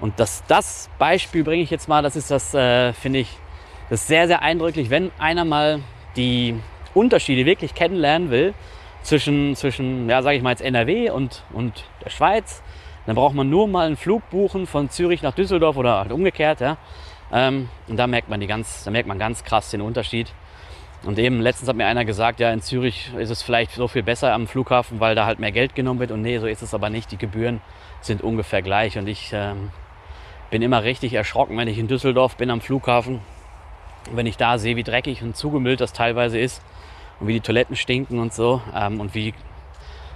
Und 0.00 0.18
das, 0.18 0.44
das 0.46 0.88
Beispiel 0.98 1.44
bringe 1.44 1.62
ich 1.62 1.70
jetzt 1.70 1.88
mal, 1.88 2.02
das 2.02 2.16
ist 2.16 2.30
das, 2.30 2.54
äh, 2.54 2.92
finde 2.92 3.20
ich, 3.20 3.28
das 3.88 4.00
ist 4.00 4.06
sehr, 4.08 4.26
sehr 4.26 4.42
eindrücklich, 4.42 4.90
wenn 4.90 5.10
einer 5.18 5.44
mal 5.44 5.80
die 6.16 6.54
Unterschiede 6.94 7.46
wirklich 7.46 7.74
kennenlernen 7.74 8.30
will 8.30 8.54
zwischen, 9.02 9.54
zwischen 9.54 10.08
ja, 10.08 10.22
sage 10.22 10.36
ich 10.36 10.42
mal 10.42 10.50
jetzt 10.50 10.62
NRW 10.62 11.10
und, 11.10 11.44
und 11.52 11.84
der 12.04 12.10
Schweiz, 12.10 12.62
dann 13.06 13.16
braucht 13.16 13.34
man 13.34 13.48
nur 13.48 13.68
mal 13.68 13.86
einen 13.86 13.96
Flug 13.96 14.28
buchen 14.30 14.66
von 14.66 14.90
Zürich 14.90 15.22
nach 15.22 15.34
Düsseldorf 15.34 15.76
oder 15.76 15.98
halt 15.98 16.12
umgekehrt, 16.12 16.60
ja. 16.60 16.76
Ähm, 17.32 17.68
und 17.88 17.96
da 17.96 18.06
merkt 18.06 18.28
man 18.28 18.40
die 18.40 18.46
ganz, 18.46 18.84
da 18.84 18.90
merkt 18.90 19.08
man 19.08 19.18
ganz 19.18 19.44
krass 19.44 19.70
den 19.70 19.80
Unterschied. 19.80 20.32
Und 21.04 21.18
eben 21.18 21.40
letztens 21.40 21.68
hat 21.68 21.76
mir 21.76 21.86
einer 21.86 22.04
gesagt, 22.04 22.40
ja, 22.40 22.52
in 22.52 22.60
Zürich 22.60 23.12
ist 23.16 23.30
es 23.30 23.42
vielleicht 23.42 23.72
so 23.72 23.86
viel 23.86 24.02
besser 24.02 24.32
am 24.32 24.46
Flughafen, 24.46 24.98
weil 24.98 25.14
da 25.14 25.26
halt 25.26 25.38
mehr 25.38 25.52
Geld 25.52 25.74
genommen 25.74 26.00
wird. 26.00 26.10
Und 26.10 26.22
nee, 26.22 26.38
so 26.38 26.46
ist 26.46 26.62
es 26.62 26.74
aber 26.74 26.90
nicht. 26.90 27.12
Die 27.12 27.16
Gebühren 27.16 27.60
sind 28.00 28.22
ungefähr 28.22 28.62
gleich. 28.62 28.98
Und 28.98 29.06
ich 29.06 29.30
ähm, 29.32 29.70
bin 30.50 30.62
immer 30.62 30.82
richtig 30.82 31.14
erschrocken, 31.14 31.56
wenn 31.58 31.68
ich 31.68 31.78
in 31.78 31.86
Düsseldorf 31.86 32.36
bin 32.36 32.50
am 32.50 32.60
Flughafen. 32.60 33.20
Und 34.10 34.16
wenn 34.16 34.26
ich 34.26 34.36
da 34.36 34.58
sehe, 34.58 34.76
wie 34.76 34.82
dreckig 34.82 35.22
und 35.22 35.36
zugemüllt 35.36 35.80
das 35.80 35.92
teilweise 35.92 36.38
ist 36.38 36.62
und 37.20 37.28
wie 37.28 37.34
die 37.34 37.40
Toiletten 37.40 37.76
stinken 37.76 38.18
und 38.18 38.32
so 38.32 38.60
ähm, 38.74 39.00
und 39.00 39.14
wie 39.14 39.34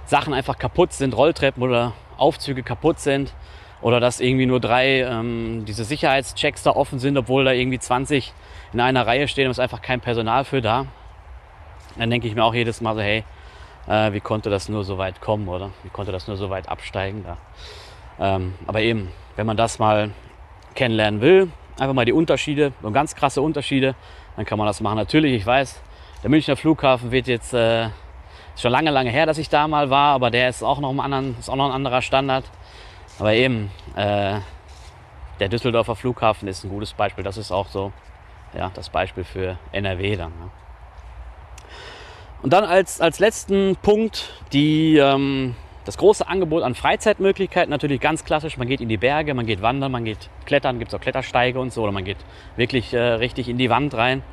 Sachen 0.05 0.33
einfach 0.33 0.57
kaputt 0.57 0.93
sind, 0.93 1.15
Rolltreppen 1.15 1.63
oder 1.63 1.93
Aufzüge 2.17 2.63
kaputt 2.63 2.99
sind 2.99 3.33
oder 3.81 3.99
dass 3.99 4.19
irgendwie 4.19 4.45
nur 4.45 4.59
drei 4.59 5.01
ähm, 5.01 5.65
diese 5.65 5.83
Sicherheitschecks 5.83 6.63
da 6.63 6.71
offen 6.71 6.99
sind, 6.99 7.17
obwohl 7.17 7.45
da 7.45 7.51
irgendwie 7.51 7.79
20 7.79 8.33
in 8.73 8.79
einer 8.79 9.05
Reihe 9.07 9.27
stehen 9.27 9.45
und 9.45 9.51
es 9.51 9.57
ist 9.57 9.63
einfach 9.63 9.81
kein 9.81 9.99
Personal 9.99 10.45
für 10.45 10.61
da. 10.61 10.85
Dann 11.97 12.09
denke 12.09 12.27
ich 12.27 12.35
mir 12.35 12.43
auch 12.43 12.53
jedes 12.53 12.79
Mal 12.81 12.95
so, 12.95 13.01
hey, 13.01 13.23
äh, 13.87 14.13
wie 14.13 14.21
konnte 14.21 14.49
das 14.49 14.69
nur 14.69 14.83
so 14.83 14.97
weit 14.97 15.19
kommen, 15.19 15.47
oder? 15.47 15.71
Wie 15.83 15.89
konnte 15.89 16.11
das 16.11 16.27
nur 16.27 16.37
so 16.37 16.49
weit 16.49 16.69
absteigen 16.69 17.25
da? 17.25 17.37
Ähm, 18.19 18.53
aber 18.67 18.81
eben, 18.81 19.09
wenn 19.35 19.45
man 19.45 19.57
das 19.57 19.79
mal 19.79 20.11
kennenlernen 20.75 21.21
will, 21.21 21.49
einfach 21.79 21.93
mal 21.93 22.05
die 22.05 22.13
Unterschiede, 22.13 22.73
so 22.81 22.91
ganz 22.91 23.15
krasse 23.15 23.41
Unterschiede, 23.41 23.95
dann 24.35 24.45
kann 24.45 24.57
man 24.57 24.67
das 24.67 24.79
machen. 24.81 24.97
Natürlich, 24.97 25.33
ich 25.33 25.45
weiß, 25.45 25.81
der 26.23 26.29
Münchner 26.29 26.55
Flughafen 26.55 27.11
wird 27.11 27.27
jetzt 27.27 27.53
äh, 27.53 27.89
schon 28.61 28.71
lange, 28.71 28.91
lange 28.91 29.09
her, 29.09 29.25
dass 29.25 29.37
ich 29.37 29.49
da 29.49 29.67
mal 29.67 29.89
war, 29.89 30.13
aber 30.13 30.31
der 30.31 30.49
ist 30.49 30.63
auch 30.63 30.79
noch, 30.79 30.97
anderen, 30.97 31.37
ist 31.39 31.49
auch 31.49 31.55
noch 31.55 31.65
ein 31.65 31.71
anderer 31.71 32.01
Standard. 32.01 32.45
Aber 33.19 33.33
eben, 33.33 33.71
äh, 33.95 34.39
der 35.39 35.49
Düsseldorfer 35.49 35.95
Flughafen 35.95 36.47
ist 36.47 36.63
ein 36.63 36.69
gutes 36.69 36.93
Beispiel. 36.93 37.23
Das 37.23 37.37
ist 37.37 37.51
auch 37.51 37.67
so 37.67 37.91
ja, 38.53 38.71
das 38.73 38.89
Beispiel 38.89 39.23
für 39.23 39.57
NRW 39.71 40.15
dann. 40.15 40.31
Ja. 40.39 40.49
Und 42.41 42.53
dann 42.53 42.63
als, 42.63 42.99
als 43.01 43.19
letzten 43.19 43.75
Punkt 43.81 44.33
die, 44.51 44.97
ähm, 44.97 45.55
das 45.85 45.97
große 45.97 46.27
Angebot 46.27 46.63
an 46.63 46.75
Freizeitmöglichkeiten. 46.75 47.69
Natürlich 47.69 47.99
ganz 47.99 48.23
klassisch, 48.23 48.57
man 48.57 48.67
geht 48.67 48.81
in 48.81 48.89
die 48.89 48.97
Berge, 48.97 49.33
man 49.33 49.45
geht 49.45 49.61
wandern, 49.61 49.91
man 49.91 50.05
geht 50.05 50.29
klettern, 50.45 50.79
gibt 50.79 50.93
es 50.93 50.99
auch 50.99 51.01
Klettersteige 51.01 51.59
und 51.59 51.73
so, 51.73 51.83
oder 51.83 51.91
man 51.91 52.05
geht 52.05 52.17
wirklich 52.55 52.93
äh, 52.93 52.99
richtig 52.99 53.49
in 53.49 53.57
die 53.57 53.69
Wand 53.69 53.93
rein. 53.93 54.23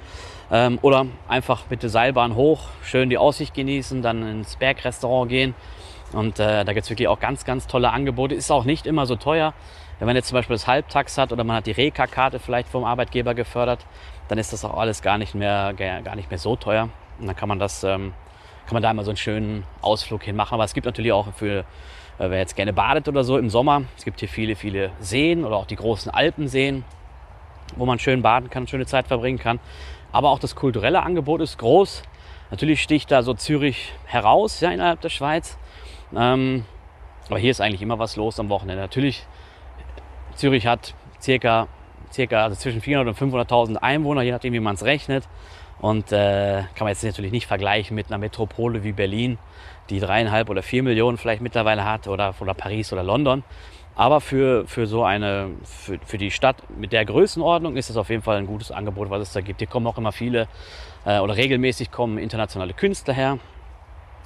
Ähm, 0.51 0.79
oder 0.83 1.07
einfach 1.29 1.65
mit 1.71 1.83
der 1.83 1.91
Seilbahn 1.91 2.35
hoch, 2.35 2.69
schön 2.83 3.11
die 3.11 3.19
Aussicht 3.19 3.55
genießen, 3.55 4.03
dann 4.03 4.27
ins 4.27 4.57
Bergrestaurant 4.57 5.29
gehen. 5.29 5.55
Und 6.13 6.39
äh, 6.39 6.65
da 6.65 6.73
gibt 6.73 6.85
es 6.85 6.91
wirklich 6.91 7.09
auch 7.09 7.21
ganz, 7.21 7.45
ganz 7.45 7.67
tolle 7.67 7.91
Angebote. 7.91 8.35
Ist 8.35 8.51
auch 8.51 8.65
nicht 8.65 8.87
immer 8.87 9.05
so 9.05 9.17
teuer. 9.17 9.53
Wenn 9.99 10.07
man 10.07 10.17
jetzt 10.17 10.29
zum 10.29 10.37
Beispiel 10.37 10.55
das 10.55 10.67
Halbtax 10.67 11.19
hat 11.19 11.33
oder 11.33 11.45
man 11.45 11.57
hat 11.57 11.67
die 11.67 11.73
Reka-Karte 11.73 12.39
vielleicht 12.39 12.69
vom 12.69 12.85
Arbeitgeber 12.85 13.35
gefördert, 13.35 13.85
dann 14.29 14.39
ist 14.39 14.53
das 14.53 14.65
auch 14.65 14.79
alles 14.79 15.03
gar 15.03 15.19
nicht 15.19 15.35
mehr, 15.35 15.75
gar 15.75 16.15
nicht 16.15 16.31
mehr 16.31 16.39
so 16.39 16.57
teuer. 16.57 16.89
Und 17.19 17.27
dann 17.27 17.37
kann 17.37 17.49
man 17.49 17.59
das, 17.59 17.83
ähm, 17.85 18.15
kann 18.69 18.75
man 18.75 18.83
da 18.83 18.91
immer 18.91 19.03
so 19.03 19.11
einen 19.11 19.17
schönen 19.17 19.65
Ausflug 19.81 20.23
hin 20.23 20.37
machen. 20.37 20.53
Aber 20.53 20.65
es 20.65 20.75
gibt 20.75 20.85
natürlich 20.85 21.11
auch 21.11 21.33
für, 21.33 21.61
äh, 21.61 21.65
wer 22.19 22.37
jetzt 22.37 22.55
gerne 22.55 22.75
badet 22.75 23.09
oder 23.09 23.25
so 23.25 23.39
im 23.39 23.49
Sommer, 23.49 23.85
es 23.97 24.05
gibt 24.05 24.21
hier 24.21 24.29
viele, 24.29 24.57
viele 24.57 24.91
Seen 25.01 25.47
oder 25.47 25.57
auch 25.57 25.65
die 25.65 25.77
großen 25.77 26.13
Alpenseen, 26.13 26.85
wo 27.77 27.87
man 27.87 27.99
schön 27.99 28.21
baden 28.21 28.51
kann, 28.51 28.67
schöne 28.67 28.85
Zeit 28.85 29.07
verbringen 29.07 29.39
kann. 29.39 29.59
Aber 30.13 30.29
auch 30.29 30.39
das 30.39 30.55
kulturelle 30.55 31.03
Angebot 31.03 31.41
ist 31.41 31.57
groß. 31.57 32.03
Natürlich 32.51 32.83
sticht 32.83 33.11
da 33.11 33.23
so 33.23 33.33
Zürich 33.33 33.95
heraus 34.05 34.61
ja, 34.61 34.71
innerhalb 34.71 35.01
der 35.01 35.09
Schweiz. 35.09 35.57
Ähm, 36.15 36.67
aber 37.29 37.39
hier 37.39 37.51
ist 37.51 37.63
eigentlich 37.63 37.81
immer 37.81 37.99
was 37.99 38.17
los 38.17 38.39
am 38.39 38.51
Wochenende. 38.51 38.83
Natürlich 38.83 39.27
Zürich 40.35 40.67
hat 40.67 40.93
circa, 41.23 41.69
circa 42.13 42.45
also 42.45 42.57
zwischen 42.57 42.83
400 42.83 43.19
und 43.19 43.33
500.000 43.33 43.77
Einwohner, 43.77 44.21
je 44.21 44.33
nachdem, 44.33 44.53
wie 44.53 44.61
man 44.61 44.75
es 44.75 44.85
rechnet. 44.85 45.27
Und 45.81 46.11
äh, 46.13 46.63
kann 46.75 46.85
man 46.85 46.89
jetzt 46.89 47.05
natürlich 47.05 47.33
nicht 47.33 47.47
vergleichen 47.47 47.95
mit 47.95 48.09
einer 48.09 48.19
Metropole 48.19 48.83
wie 48.83 48.93
Berlin, 48.93 49.39
die 49.91 50.01
dreieinhalb 50.01 50.51
oder 50.51 50.63
vier 50.63 50.83
Millionen 50.83 51.19
vielleicht 51.19 51.41
mittlerweile 51.41 51.85
hat, 51.85 52.09
oder, 52.09 52.35
oder 52.41 52.55
Paris 52.55 52.93
oder 52.93 53.03
London. 53.03 53.45
Aber 53.95 54.21
für, 54.21 54.67
für 54.67 54.87
so 54.87 55.03
eine, 55.03 55.51
für, 55.65 55.99
für 56.05 56.19
die 56.19 56.31
Stadt 56.31 56.57
mit 56.71 56.93
der 56.93 57.05
Größenordnung 57.05 57.77
ist 57.77 57.91
es 57.91 57.97
auf 57.97 58.11
jeden 58.11 58.23
Fall 58.23 58.37
ein 58.37 58.47
gutes 58.47 58.71
Angebot, 58.71 59.11
was 59.11 59.23
es 59.23 59.33
da 59.33 59.41
gibt. 59.41 59.61
Hier 59.61 59.67
kommen 59.67 59.87
auch 59.89 59.99
immer 59.99 60.13
viele 60.13 60.47
äh, 61.05 61.19
oder 61.19 61.37
regelmäßig 61.37 61.91
kommen 61.91 62.19
internationale 62.19 62.75
Künstler 62.75 63.15
her, 63.15 63.39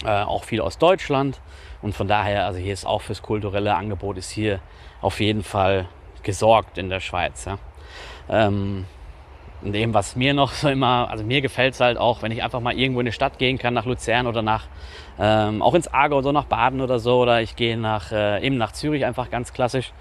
äh, 0.04 0.08
auch 0.08 0.44
viele 0.44 0.62
aus 0.62 0.76
Deutschland. 0.76 1.40
Und 1.80 1.94
von 1.94 2.06
daher, 2.06 2.44
also 2.44 2.58
hier 2.58 2.74
ist 2.74 2.84
auch 2.84 3.00
fürs 3.00 3.22
kulturelle 3.22 3.74
Angebot 3.74 4.18
ist 4.18 4.30
hier 4.30 4.60
auf 5.00 5.20
jeden 5.20 5.42
Fall 5.42 5.88
gesorgt 6.22 6.76
in 6.76 6.90
der 6.90 7.00
Schweiz. 7.00 7.46
Ja. 7.46 7.58
Ähm, 8.28 8.84
und 9.62 9.72
dem, 9.72 9.94
was 9.94 10.16
mir 10.16 10.34
noch 10.34 10.52
so 10.52 10.68
immer, 10.68 11.08
also 11.10 11.24
mir 11.24 11.40
gefällt 11.40 11.74
es 11.74 11.80
halt 11.80 11.98
auch, 11.98 12.22
wenn 12.22 12.32
ich 12.32 12.42
einfach 12.42 12.60
mal 12.60 12.76
irgendwo 12.76 13.00
in 13.00 13.06
eine 13.06 13.12
Stadt 13.12 13.38
gehen 13.38 13.58
kann, 13.58 13.74
nach 13.74 13.86
Luzern 13.86 14.26
oder 14.26 14.42
nach, 14.42 14.66
ähm, 15.18 15.62
auch 15.62 15.74
ins 15.74 15.88
Aargau, 15.88 16.22
so 16.22 16.32
nach 16.32 16.44
Baden 16.44 16.80
oder 16.80 16.98
so, 16.98 17.20
oder 17.20 17.42
ich 17.42 17.56
gehe 17.56 17.76
nach, 17.76 18.12
äh, 18.12 18.44
eben 18.44 18.56
nach 18.56 18.72
Zürich 18.72 19.04
einfach 19.04 19.30
ganz 19.30 19.52
klassisch 19.52 19.92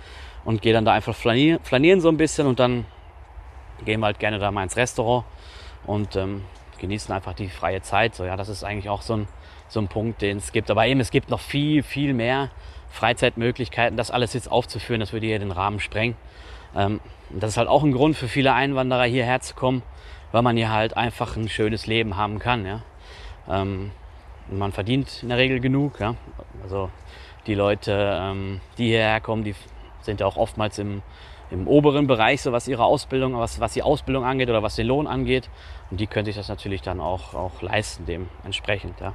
und 0.46 0.62
gehe 0.62 0.74
dann 0.74 0.86
da 0.86 0.94
einfach 0.94 1.16
flanieren, 1.16 1.60
flanieren 1.64 2.02
so 2.02 2.10
ein 2.10 2.18
bisschen 2.18 2.48
und 2.48 2.60
dann 2.60 2.86
gehen 3.86 4.00
wir 4.00 4.08
halt 4.08 4.20
gerne 4.20 4.40
da 4.40 4.52
mal 4.52 4.64
ins 4.64 4.78
Restaurant 4.78 5.26
und 5.86 6.16
ähm, 6.16 6.44
genießen 6.80 7.14
einfach 7.14 7.34
die 7.34 7.48
freie 7.48 7.82
Zeit. 7.82 8.16
So, 8.16 8.26
ja, 8.26 8.36
das 8.36 8.50
ist 8.50 8.64
eigentlich 8.64 8.90
auch 8.90 9.02
so 9.02 9.16
ein, 9.16 9.28
so 9.68 9.80
ein 9.80 9.88
Punkt, 9.88 10.22
den 10.22 10.38
es 10.38 10.52
gibt. 10.52 10.70
Aber 10.70 10.86
eben, 10.86 11.00
es 11.00 11.12
gibt 11.12 11.30
noch 11.30 11.40
viel, 11.40 11.84
viel 11.84 12.14
mehr 12.14 12.50
Freizeitmöglichkeiten. 12.90 13.98
Das 13.98 14.12
alles 14.12 14.34
jetzt 14.34 14.52
aufzuführen, 14.52 15.00
das 15.00 15.14
würde 15.14 15.28
hier 15.28 15.40
den 15.40 15.52
Rahmen 15.52 15.80
sprengen. 15.80 16.16
Ähm, 16.76 17.00
das 17.40 17.52
ist 17.52 17.58
halt 17.58 17.68
auch 17.68 17.84
ein 17.84 17.92
Grund 17.92 18.16
für 18.16 18.28
viele 18.28 18.54
Einwanderer 18.54 19.04
hierher 19.04 19.40
zu 19.42 19.56
kommen, 19.56 19.84
weil 20.32 20.42
man 20.42 20.58
hier 20.58 20.72
halt 20.72 20.98
einfach 20.98 21.36
ein 21.36 21.50
schönes 21.50 21.88
Leben 21.88 22.18
haben 22.18 22.40
kann. 22.40 22.66
Ja? 22.66 22.82
Ähm, 23.50 23.92
man 24.50 24.72
verdient 24.72 25.24
in 25.24 25.30
der 25.30 25.38
Regel 25.38 25.60
genug. 25.60 26.00
Ja? 26.00 26.16
Also 26.64 26.90
die 27.48 27.56
Leute, 27.56 28.20
ähm, 28.22 28.62
die 28.78 28.88
hierher 28.88 29.22
kommen, 29.22 29.44
die 29.44 29.56
sind 30.02 30.20
ja 30.20 30.26
auch 30.26 30.38
oftmals 30.38 30.80
im, 30.80 31.02
im 31.52 31.68
oberen 31.68 32.08
Bereich, 32.08 32.42
so 32.42 32.52
was 32.52 32.68
ihre 32.68 32.84
Ausbildung, 32.84 33.38
was, 33.38 33.60
was 33.60 33.74
die 33.74 33.84
Ausbildung 33.84 34.26
angeht 34.26 34.50
oder 34.50 34.64
was 34.64 34.76
den 34.76 34.88
Lohn 34.88 35.08
angeht. 35.08 35.50
Und 35.90 36.00
die 36.00 36.08
können 36.08 36.26
sich 36.26 36.36
das 36.36 36.50
natürlich 36.50 36.82
dann 36.82 37.00
auch, 37.00 37.34
auch 37.34 37.62
leisten, 37.62 38.06
dementsprechend. 38.06 39.00
Ja. 39.00 39.14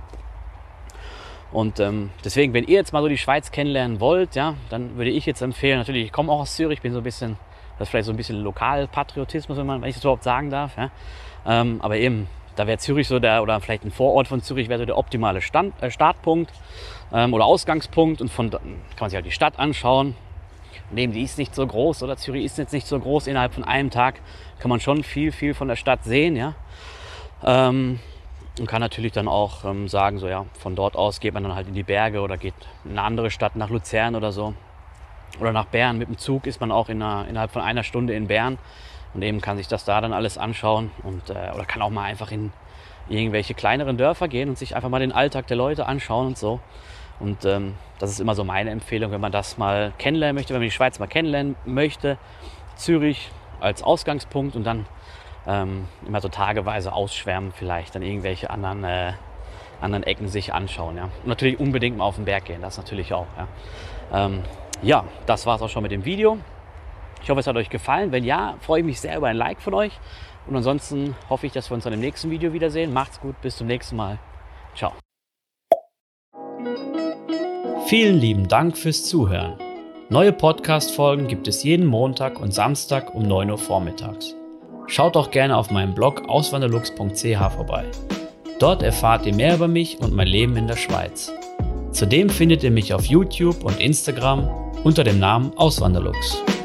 Und 1.53 1.81
ähm, 1.81 2.11
deswegen, 2.25 2.53
wenn 2.53 2.65
ihr 2.65 2.75
jetzt 2.75 2.93
mal 2.93 3.03
so 3.03 3.09
die 3.09 3.19
Schweiz 3.19 3.51
kennenlernen 3.51 4.01
wollt, 4.01 4.35
ja, 4.35 4.55
dann 4.69 4.97
würde 4.97 5.11
ich 5.11 5.27
jetzt 5.27 5.43
empfehlen, 5.43 5.79
natürlich, 5.79 6.07
ich 6.07 6.13
komme 6.13 6.33
auch 6.33 6.41
aus 6.41 6.57
Zürich, 6.57 6.83
bin 6.83 6.93
so 6.93 6.99
ein 6.99 7.05
bisschen, 7.05 7.39
das 7.79 7.89
ist 7.89 7.91
vielleicht 7.91 8.07
so 8.07 8.13
ein 8.13 8.17
bisschen 8.17 8.43
Lokalpatriotismus, 8.43 9.59
wenn, 9.59 9.67
man, 9.67 9.83
wenn 9.83 9.89
ich 9.89 9.97
das 9.97 10.05
überhaupt 10.05 10.25
sagen 10.25 10.51
darf. 10.51 10.77
Ja. 10.77 10.91
Ähm, 11.47 11.81
aber 11.83 11.97
eben, 11.97 12.29
da 12.57 12.67
wäre 12.67 12.79
Zürich 12.79 13.07
so 13.07 13.19
der, 13.19 13.43
oder 13.43 13.61
vielleicht 13.61 13.85
ein 13.85 13.91
Vorort 13.91 14.29
von 14.29 14.41
Zürich 14.41 14.69
wäre 14.69 14.79
so 14.79 14.87
der 14.87 14.97
optimale 14.97 15.43
Stand, 15.43 15.75
äh, 15.83 15.91
Startpunkt 15.91 16.53
ähm, 17.13 17.35
oder 17.35 17.45
Ausgangspunkt. 17.45 18.21
Und 18.21 18.31
von 18.31 18.51
da 18.51 18.59
kann 18.59 18.77
man 19.01 19.11
sich 19.11 19.17
halt 19.17 19.27
die 19.27 19.31
Stadt 19.31 19.59
anschauen. 19.59 20.17
Neben 20.91 21.13
die 21.13 21.23
ist 21.23 21.39
nicht 21.39 21.55
so 21.55 21.67
groß 21.67 22.03
oder 22.03 22.17
Zürich 22.17 22.45
ist 22.45 22.59
jetzt 22.59 22.73
nicht 22.73 22.87
so 22.87 22.99
groß. 22.99 23.27
Innerhalb 23.27 23.55
von 23.55 23.65
einem 23.65 23.91
Tag 23.91 24.21
kann 24.59 24.69
man 24.71 24.81
schon 24.81 25.05
viel, 25.05 25.33
viel 25.33 25.53
von 25.53 25.69
der 25.69 25.77
Stadt 25.77 26.05
sehen. 26.05 26.37
Ja. 26.37 26.55
Ähm, 27.45 28.01
und 28.59 28.67
kann 28.67 28.81
natürlich 28.81 29.13
dann 29.13 29.29
auch 29.29 29.65
ähm, 29.65 29.87
sagen, 29.87 30.19
so 30.19 30.29
ja, 30.29 30.47
von 30.59 30.75
dort 30.75 30.97
aus 30.97 31.21
geht 31.21 31.35
man 31.35 31.43
dann 31.43 31.55
halt 31.55 31.69
in 31.69 31.75
die 31.75 31.83
Berge 31.83 32.21
oder 32.21 32.39
geht 32.39 32.55
in 32.85 32.93
eine 32.93 33.03
andere 33.03 33.31
Stadt 33.31 33.55
nach 33.55 33.69
Luzern 33.69 34.15
oder 34.15 34.33
so. 34.33 34.55
Oder 35.41 35.53
nach 35.53 35.67
Bern. 35.67 35.99
Mit 35.99 36.09
dem 36.09 36.19
Zug 36.19 36.47
ist 36.47 36.61
man 36.61 36.73
auch 36.73 36.89
in 36.89 37.03
einer, 37.03 37.29
innerhalb 37.29 37.51
von 37.51 37.63
einer 37.63 37.83
Stunde 37.83 38.15
in 38.15 38.27
Bern 38.27 38.59
und 39.15 39.23
eben 39.23 39.41
kann 39.41 39.57
sich 39.57 39.69
das 39.69 39.85
da 39.85 40.01
dann 40.01 40.13
alles 40.13 40.39
anschauen 40.39 40.91
und 41.03 41.31
äh, 41.31 41.53
oder 41.55 41.65
kann 41.65 41.83
auch 41.83 41.91
mal 41.91 42.05
einfach 42.05 42.31
in, 42.33 42.53
irgendwelche 43.09 43.55
kleineren 43.55 43.97
Dörfer 43.97 44.29
gehen 44.29 44.49
und 44.49 44.59
sich 44.59 44.75
einfach 44.75 44.89
mal 44.89 44.99
den 44.99 45.13
Alltag 45.13 45.47
der 45.47 45.57
Leute 45.57 45.87
anschauen 45.87 46.29
und 46.29 46.39
so. 46.39 46.61
Und 47.19 47.45
ähm, 47.45 47.75
das 47.99 48.11
ist 48.11 48.21
immer 48.21 48.35
so 48.35 48.45
meine 48.45 48.71
Empfehlung, 48.71 49.11
wenn 49.11 49.21
man 49.21 49.33
das 49.33 49.59
mal 49.59 49.93
kennenlernen 49.99 50.35
möchte, 50.35 50.53
wenn 50.53 50.61
man 50.61 50.69
die 50.69 50.75
Schweiz 50.75 50.99
mal 50.99 51.07
kennenlernen 51.07 51.57
möchte. 51.65 52.19
Zürich 52.77 53.31
als 53.61 53.83
Ausgangspunkt 53.83 54.55
und 54.55 54.65
dann 54.65 54.87
ähm, 55.47 55.89
immer 56.07 56.21
so 56.21 56.29
tageweise 56.29 56.93
ausschwärmen, 56.93 57.53
vielleicht 57.53 57.95
dann 57.95 58.03
irgendwelche 58.03 58.51
anderen, 58.51 58.85
äh, 58.85 59.13
anderen 59.81 60.03
Ecken 60.03 60.29
sich 60.29 60.53
anschauen. 60.53 60.97
Ja. 60.97 61.05
Und 61.05 61.27
natürlich 61.27 61.59
unbedingt 61.59 61.97
mal 61.97 62.05
auf 62.05 62.17
den 62.17 62.27
Berg 62.27 62.45
gehen, 62.45 62.61
das 62.61 62.77
natürlich 62.77 63.15
auch. 63.15 63.27
Ja, 63.39 64.27
ähm, 64.27 64.43
ja 64.83 65.05
das 65.27 65.47
war 65.47 65.57
es 65.57 65.63
auch 65.63 65.69
schon 65.69 65.83
mit 65.83 65.93
dem 65.93 66.05
Video. 66.05 66.39
Ich 67.23 67.31
hoffe, 67.31 67.41
es 67.41 67.47
hat 67.47 67.57
euch 67.57 67.71
gefallen. 67.71 68.13
Wenn 68.13 68.25
ja, 68.25 68.55
freue 68.61 68.81
ich 68.81 68.87
mich 68.87 69.01
sehr 69.01 69.17
über 69.17 69.27
ein 69.27 69.37
Like 69.37 69.61
von 69.61 69.75
euch. 69.75 69.93
Und 70.47 70.55
ansonsten 70.55 71.17
hoffe 71.29 71.47
ich, 71.47 71.53
dass 71.53 71.71
wir 71.71 71.75
uns 71.75 71.85
dann 71.85 71.93
im 71.93 72.01
nächsten 72.01 72.31
Video 72.31 72.53
wiedersehen. 72.53 72.93
Macht's 72.93 73.21
gut, 73.21 73.41
bis 73.41 73.57
zum 73.57 73.67
nächsten 73.67 73.97
Mal. 73.97 74.19
Ciao. 74.77 74.93
Vielen 77.87 78.19
lieben 78.19 78.49
Dank 78.49 78.77
fürs 78.77 79.05
Zuhören. 79.05 79.55
Neue 80.09 80.33
Podcast-Folgen 80.33 81.27
gibt 81.27 81.49
es 81.49 81.65
jeden 81.65 81.87
Montag 81.87 82.39
und 82.41 82.55
Samstag 82.55 83.13
um 83.15 83.23
9 83.23 83.51
Uhr 83.51 83.59
vormittags. 83.59 84.37
Schaut 84.87 85.17
auch 85.17 85.33
gerne 85.33 85.57
auf 85.57 85.73
meinem 85.73 85.95
Blog 85.95 86.29
auswanderlux.ch 86.29 87.53
vorbei. 87.55 87.87
Dort 88.61 88.85
erfahrt 88.85 89.27
ihr 89.27 89.35
mehr 89.35 89.57
über 89.57 89.67
mich 89.67 89.99
und 89.99 90.13
mein 90.13 90.29
Leben 90.29 90.57
in 90.57 90.69
der 90.69 90.77
Schweiz. 90.77 91.33
Zudem 91.91 92.31
findet 92.31 92.63
ihr 92.63 92.71
mich 92.71 92.95
auf 92.95 93.07
YouTube 93.07 93.65
und 93.65 93.81
Instagram 93.81 94.66
unter 94.87 95.03
dem 95.03 95.19
Namen 95.19 95.51
Auswanderlux. 95.57 96.56